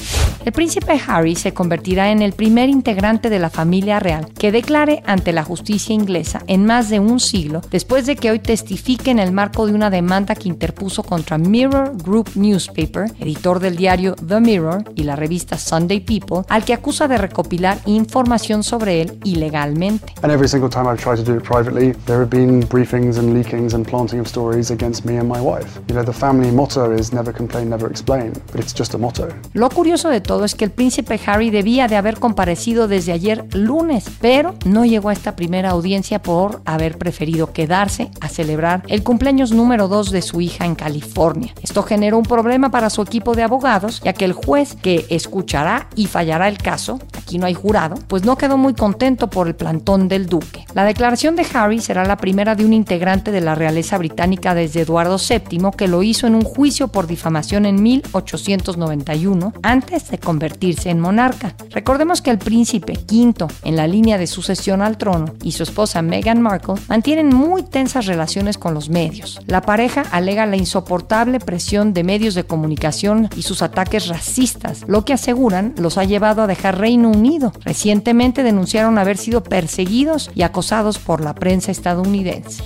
El 0.46 0.52
príncipe 0.52 1.00
Harry 1.08 1.34
se 1.34 1.52
convertirá 1.52 2.12
en 2.12 2.22
el 2.22 2.32
primer 2.32 2.68
integrante 2.68 3.30
de 3.30 3.40
la 3.40 3.50
familia 3.50 3.98
real 3.98 4.28
que 4.38 4.52
declare 4.52 5.02
ante 5.04 5.32
la 5.32 5.42
justicia 5.42 5.92
inglesa 5.92 6.40
en 6.46 6.64
más 6.64 6.88
de 6.88 7.00
un 7.00 7.18
siglo 7.18 7.62
después 7.72 8.06
de 8.06 8.14
que 8.14 8.30
hoy 8.30 8.38
testifique 8.38 9.10
en 9.10 9.18
el 9.18 9.32
marco 9.32 9.66
de 9.66 9.74
una 9.74 9.90
demanda 9.90 10.36
que 10.36 10.48
interpuso 10.48 11.02
contra 11.02 11.36
Mirror 11.36 11.96
Group 12.00 12.30
Newspaper, 12.36 13.10
editor 13.18 13.58
del 13.58 13.74
diario 13.74 14.14
The 14.14 14.38
Mirror 14.38 14.84
y 14.94 15.02
la 15.02 15.16
revista 15.16 15.58
Sunday 15.58 15.98
People, 15.98 16.44
al 16.48 16.64
que 16.64 16.74
acusa 16.74 17.08
de 17.08 17.18
recopilar 17.18 17.78
información 17.86 18.62
sobre 18.62 19.02
él 19.02 19.18
ilegalmente. 19.24 20.14
And 20.22 20.30
every 20.30 20.46
single 20.46 20.70
time 20.70 20.86
I've 20.88 21.02
tried 21.02 21.16
to 21.16 21.24
do 21.24 21.36
it 21.36 21.42
privately, 21.42 21.92
there 22.06 22.20
have 22.20 22.30
been 22.30 22.60
briefings 22.68 23.18
and 23.18 23.34
leakings 23.34 23.74
and 23.74 23.84
planting 23.84 24.20
of 24.20 24.28
stories 24.28 24.70
against 24.70 25.04
me 25.04 25.18
and 25.18 25.28
my 25.28 25.40
wife. 25.40 25.80
You 25.88 25.96
know, 25.96 26.04
the 26.04 26.12
family 26.12 26.52
motto 26.52 26.92
is 26.92 27.12
never 27.12 27.32
complain, 27.32 27.70
never 27.70 27.90
explain, 27.96 28.32
but 28.52 28.60
it's 28.60 28.74
just 28.76 28.94
a 28.94 28.98
motto. 28.98 29.28
Lo 29.54 29.68
curioso 29.70 30.08
de 30.08 30.20
todo 30.20 30.44
es 30.44 30.54
que 30.54 30.64
el 30.64 30.70
príncipe 30.70 31.18
Harry 31.26 31.50
debía 31.50 31.88
de 31.88 31.96
haber 31.96 32.18
comparecido 32.18 32.88
desde 32.88 33.12
ayer 33.12 33.46
lunes, 33.54 34.04
pero 34.20 34.54
no 34.64 34.84
llegó 34.84 35.08
a 35.08 35.12
esta 35.12 35.34
primera 35.36 35.70
audiencia 35.70 36.22
por 36.22 36.60
haber 36.64 36.98
preferido 36.98 37.52
quedarse 37.52 38.10
a 38.20 38.28
celebrar 38.28 38.82
el 38.88 39.02
cumpleaños 39.02 39.52
número 39.52 39.88
2 39.88 40.10
de 40.10 40.22
su 40.22 40.40
hija 40.40 40.64
en 40.64 40.74
California. 40.74 41.54
Esto 41.62 41.82
generó 41.82 42.18
un 42.18 42.24
problema 42.24 42.70
para 42.70 42.90
su 42.90 43.02
equipo 43.02 43.34
de 43.34 43.42
abogados, 43.42 44.00
ya 44.04 44.12
que 44.12 44.24
el 44.24 44.32
juez 44.32 44.74
que 44.74 45.06
escuchará 45.08 45.88
y 45.96 46.06
fallará 46.06 46.48
el 46.48 46.58
caso, 46.58 46.98
aquí 47.16 47.38
no 47.38 47.46
hay 47.46 47.54
jurado, 47.54 47.96
pues 48.08 48.24
no 48.24 48.36
quedó 48.36 48.58
muy 48.58 48.74
contento 48.74 49.30
por 49.30 49.46
el 49.46 49.54
plantón 49.54 50.08
del 50.08 50.26
duque. 50.26 50.66
La 50.74 50.84
declaración 50.84 51.36
de 51.36 51.46
Harry 51.54 51.80
será 51.80 52.04
la 52.04 52.16
primera 52.16 52.54
de 52.54 52.64
un 52.64 52.72
integrante 52.72 53.30
de 53.30 53.40
la 53.40 53.54
realeza 53.54 53.96
británica 53.98 54.54
desde 54.54 54.82
Eduardo 54.82 55.16
VII, 55.16 55.70
que 55.76 55.88
lo 55.88 56.02
hizo 56.02 56.26
en 56.26 56.34
un 56.34 56.42
juicio 56.42 56.88
por 56.88 57.06
difamación 57.06 57.66
en 57.66 57.82
1891, 57.86 59.52
antes 59.62 60.10
de 60.10 60.18
convertirse 60.18 60.90
en 60.90 60.98
monarca. 60.98 61.54
Recordemos 61.70 62.20
que 62.20 62.30
el 62.30 62.38
príncipe 62.38 62.94
quinto 62.94 63.46
en 63.62 63.76
la 63.76 63.86
línea 63.86 64.18
de 64.18 64.26
sucesión 64.26 64.82
al 64.82 64.98
trono 64.98 65.34
y 65.44 65.52
su 65.52 65.62
esposa 65.62 66.02
Meghan 66.02 66.42
Markle 66.42 66.74
mantienen 66.88 67.28
muy 67.28 67.62
tensas 67.62 68.06
relaciones 68.06 68.58
con 68.58 68.74
los 68.74 68.88
medios. 68.88 69.38
La 69.46 69.60
pareja 69.60 70.04
alega 70.10 70.46
la 70.46 70.56
insoportable 70.56 71.38
presión 71.38 71.92
de 71.92 72.02
medios 72.02 72.34
de 72.34 72.44
comunicación 72.44 73.28
y 73.36 73.42
sus 73.42 73.62
ataques 73.62 74.08
racistas, 74.08 74.84
lo 74.88 75.04
que 75.04 75.12
aseguran 75.12 75.74
los 75.78 75.96
ha 75.96 76.04
llevado 76.04 76.42
a 76.42 76.46
dejar 76.48 76.78
Reino 76.78 77.10
Unido. 77.10 77.52
Recientemente 77.64 78.42
denunciaron 78.42 78.98
haber 78.98 79.16
sido 79.16 79.44
perseguidos 79.44 80.30
y 80.34 80.42
acosados 80.42 80.98
por 80.98 81.20
la 81.20 81.34
prensa 81.34 81.70
estadounidense. 81.70 82.64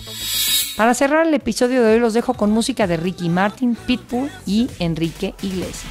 Para 0.80 0.94
cerrar 0.94 1.26
el 1.26 1.34
episodio 1.34 1.82
de 1.82 1.92
hoy 1.92 2.00
los 2.00 2.14
dejo 2.14 2.32
con 2.32 2.52
música 2.52 2.86
de 2.86 2.96
Ricky 2.96 3.28
Martin, 3.28 3.76
Pitbull 3.76 4.30
y 4.46 4.66
Enrique 4.78 5.34
Iglesias. 5.42 5.84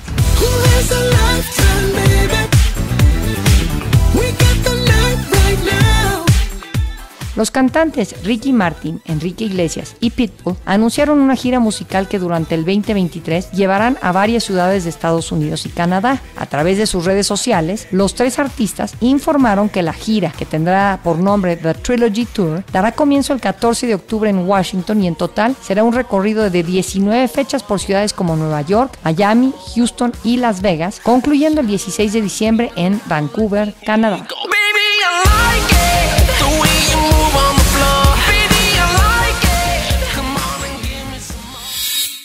Los 7.39 7.51
cantantes 7.51 8.21
Ricky 8.25 8.51
Martin, 8.51 9.01
Enrique 9.05 9.45
Iglesias 9.45 9.95
y 10.01 10.09
Pitbull 10.09 10.57
anunciaron 10.65 11.21
una 11.21 11.37
gira 11.37 11.61
musical 11.61 12.09
que 12.09 12.19
durante 12.19 12.53
el 12.53 12.65
2023 12.65 13.51
llevarán 13.51 13.97
a 14.01 14.11
varias 14.11 14.43
ciudades 14.43 14.83
de 14.83 14.89
Estados 14.89 15.31
Unidos 15.31 15.65
y 15.65 15.69
Canadá. 15.69 16.21
A 16.35 16.47
través 16.47 16.77
de 16.77 16.85
sus 16.85 17.05
redes 17.05 17.27
sociales, 17.27 17.87
los 17.91 18.13
tres 18.13 18.39
artistas 18.39 18.93
informaron 18.99 19.69
que 19.69 19.83
la 19.83 19.93
gira, 19.93 20.33
que 20.37 20.43
tendrá 20.43 20.99
por 21.01 21.17
nombre 21.19 21.55
The 21.55 21.75
Trilogy 21.75 22.25
Tour, 22.25 22.65
dará 22.73 22.91
comienzo 22.91 23.31
el 23.31 23.39
14 23.39 23.87
de 23.87 23.95
octubre 23.95 24.29
en 24.29 24.45
Washington 24.45 25.01
y 25.01 25.07
en 25.07 25.15
total 25.15 25.55
será 25.61 25.85
un 25.85 25.93
recorrido 25.93 26.49
de 26.49 26.61
19 26.61 27.25
fechas 27.29 27.63
por 27.63 27.79
ciudades 27.79 28.11
como 28.11 28.35
Nueva 28.35 28.63
York, 28.63 28.99
Miami, 29.05 29.53
Houston 29.75 30.11
y 30.25 30.35
Las 30.35 30.61
Vegas, 30.61 30.99
concluyendo 31.01 31.61
el 31.61 31.67
16 31.67 32.11
de 32.11 32.21
diciembre 32.21 32.71
en 32.75 32.99
Vancouver, 33.07 33.73
Canadá. 33.85 34.27